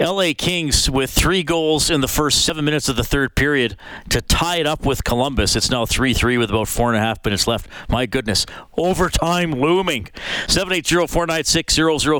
LA 0.00 0.32
Kings 0.36 0.90
with 0.90 1.08
three 1.10 1.44
goals 1.44 1.88
in 1.88 2.00
the 2.00 2.08
first 2.08 2.44
seven 2.44 2.64
minutes 2.64 2.88
of 2.88 2.96
the 2.96 3.04
third 3.04 3.36
period 3.36 3.76
to 4.08 4.20
tie 4.20 4.56
it 4.56 4.66
up 4.66 4.84
with 4.84 5.04
Columbus. 5.04 5.54
It's 5.54 5.70
now 5.70 5.86
3 5.86 6.12
3 6.12 6.36
with 6.36 6.50
about 6.50 6.66
four 6.66 6.88
and 6.88 6.96
a 6.96 7.00
half 7.00 7.24
minutes 7.24 7.46
left. 7.46 7.68
My 7.88 8.04
goodness. 8.04 8.44
Overtime 8.76 9.52
looming. 9.52 10.08
780 10.48 11.06
496 11.06 11.74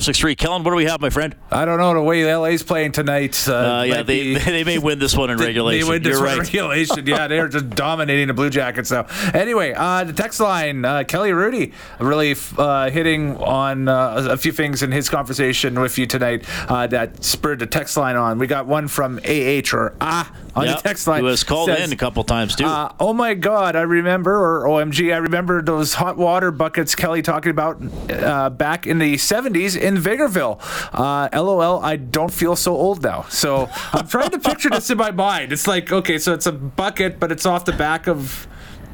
0063. 0.04 0.36
Kellen, 0.36 0.62
what 0.62 0.70
do 0.70 0.76
we 0.76 0.84
have, 0.84 1.00
my 1.00 1.10
friend? 1.10 1.34
I 1.50 1.64
don't 1.64 1.78
know 1.78 1.92
the 1.94 2.00
way 2.02 2.32
LA's 2.32 2.62
playing 2.62 2.92
tonight. 2.92 3.44
Uh, 3.48 3.54
Uh, 3.54 3.82
yeah, 3.82 4.02
they, 4.02 4.22
be- 4.22 4.38
they 4.38 4.62
may 4.62 4.78
win 4.78 5.00
this 5.00 5.16
one 5.16 5.30
in 5.30 5.38
regulation. 5.38 5.84
They 5.84 5.90
win 5.92 6.02
this 6.04 6.12
You're 6.12 6.20
one 6.20 6.32
in 6.34 6.38
right. 6.38 6.46
regulation. 6.46 7.06
Yeah, 7.08 7.26
they're 7.26 7.48
just 7.48 7.70
dominating 7.74 8.28
the 8.28 8.34
Blue 8.34 8.50
Jackets 8.50 8.92
now. 8.92 9.06
Anyway, 9.34 9.72
uh, 9.76 10.04
the 10.04 10.12
text 10.12 10.38
line, 10.38 10.84
uh, 10.84 11.02
Kelly 11.02 11.30
Hrudey 11.30 11.72
really 11.98 12.36
uh, 12.56 12.90
hitting 12.90 13.36
on 13.38 13.88
uh, 13.88 14.28
a 14.30 14.36
few 14.36 14.52
things 14.52 14.84
in 14.84 14.92
his 14.92 15.08
conversation 15.08 15.80
with 15.80 15.98
you 15.98 16.06
tonight 16.06 16.44
uh, 16.70 16.86
that 16.86 17.24
spurred 17.24 17.63
the 17.64 17.70
text 17.70 17.96
line 17.96 18.16
on. 18.16 18.38
We 18.38 18.46
got 18.46 18.66
one 18.66 18.88
from 18.88 19.18
AH 19.24 19.72
or 19.72 19.94
Ah 20.00 20.30
on 20.54 20.66
Yep, 20.66 20.76
the 20.76 20.82
text 20.82 21.06
line. 21.06 21.20
Who 21.22 21.26
has 21.26 21.42
called 21.42 21.68
Says, 21.68 21.86
in 21.86 21.92
a 21.92 21.96
couple 21.96 22.22
times, 22.24 22.54
too. 22.54 22.64
uh, 22.66 22.92
oh 23.00 23.12
my 23.12 23.34
God, 23.34 23.74
I 23.74 23.82
remember, 23.82 24.36
or 24.36 24.66
OMG, 24.68 25.12
I 25.12 25.16
remember 25.18 25.62
those 25.62 25.94
hot 25.94 26.16
water 26.16 26.50
buckets 26.50 26.94
Kelly 26.94 27.22
talking 27.22 27.50
about 27.50 27.82
uh, 28.10 28.50
back 28.50 28.86
in 28.86 28.98
the 28.98 29.14
70s 29.14 29.80
in 29.80 29.96
Vegreville. 29.96 30.60
Uh, 30.92 31.28
LOL, 31.32 31.80
I 31.82 31.96
don't 31.96 32.32
feel 32.32 32.54
so 32.56 32.74
old 32.76 33.02
now. 33.02 33.22
So 33.30 33.68
I'm 33.92 34.06
trying 34.06 34.30
to 34.30 34.38
picture 34.38 34.70
this 34.70 34.90
in 34.90 34.98
my 34.98 35.10
mind. 35.10 35.52
It's 35.52 35.66
like, 35.66 35.90
okay, 35.90 36.18
so 36.18 36.34
it's 36.34 36.46
a 36.46 36.52
bucket, 36.52 37.18
but 37.18 37.32
it's 37.32 37.46
off 37.46 37.64
the 37.64 37.72
back 37.72 38.06
of. 38.06 38.46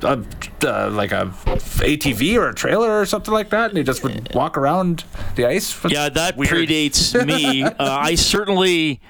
A, 0.02 0.24
uh, 0.64 0.90
like 0.90 1.12
a 1.12 1.26
ATV 1.46 2.36
or 2.36 2.48
a 2.48 2.54
trailer 2.54 3.00
or 3.00 3.06
something 3.06 3.32
like 3.34 3.50
that, 3.50 3.70
and 3.70 3.78
you 3.78 3.84
just 3.84 4.02
would 4.02 4.34
walk 4.34 4.56
around 4.56 5.04
the 5.36 5.46
ice. 5.46 5.72
What's 5.82 5.92
Yeah, 5.94 6.08
that 6.08 6.36
weird? 6.36 6.50
predates 6.52 7.14
me. 7.26 7.62
Uh, 7.62 7.74
I 7.78 8.14
certainly 8.14 9.00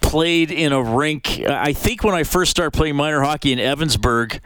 played 0.00 0.50
in 0.50 0.72
a 0.72 0.82
rink. 0.82 1.40
I 1.46 1.72
think 1.72 2.04
when 2.04 2.14
I 2.14 2.22
first 2.24 2.50
started 2.50 2.72
playing 2.72 2.96
minor 2.96 3.22
hockey 3.22 3.52
in 3.52 3.58
Evansburg, 3.58 4.40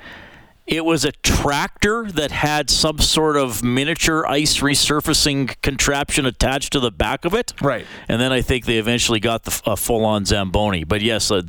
it 0.69 0.85
was 0.85 1.05
a 1.05 1.13
tractor 1.13 2.11
that 2.13 2.31
had 2.31 2.69
some 2.69 2.99
sort 2.99 3.37
of 3.37 3.63
miniature 3.65 4.27
ice 4.27 4.59
resurfacing 4.59 5.61
contraption 5.63 6.27
attached 6.27 6.73
to 6.75 6.81
the 6.81 6.91
back 6.91 7.25
of 7.25 7.33
it. 7.35 7.55
Right. 7.61 7.87
And 8.07 8.21
then 8.21 8.33
I 8.33 8.43
think 8.43 8.67
they 8.67 8.79
eventually 8.79 9.19
got 9.19 9.45
the 9.45 9.63
a 9.65 9.77
full-on 9.77 10.27
Zamboni. 10.27 10.85
But 10.85 11.01
yes, 11.01 11.31
uh, 11.31 11.43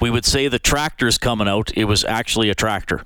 we 0.00 0.10
would 0.10 0.26
say 0.26 0.48
the 0.48 0.58
tractor's 0.58 1.16
coming 1.18 1.48
out. 1.48 1.72
It 1.74 1.84
was 1.84 2.04
actually 2.04 2.50
a 2.50 2.54
tractor 2.54 3.02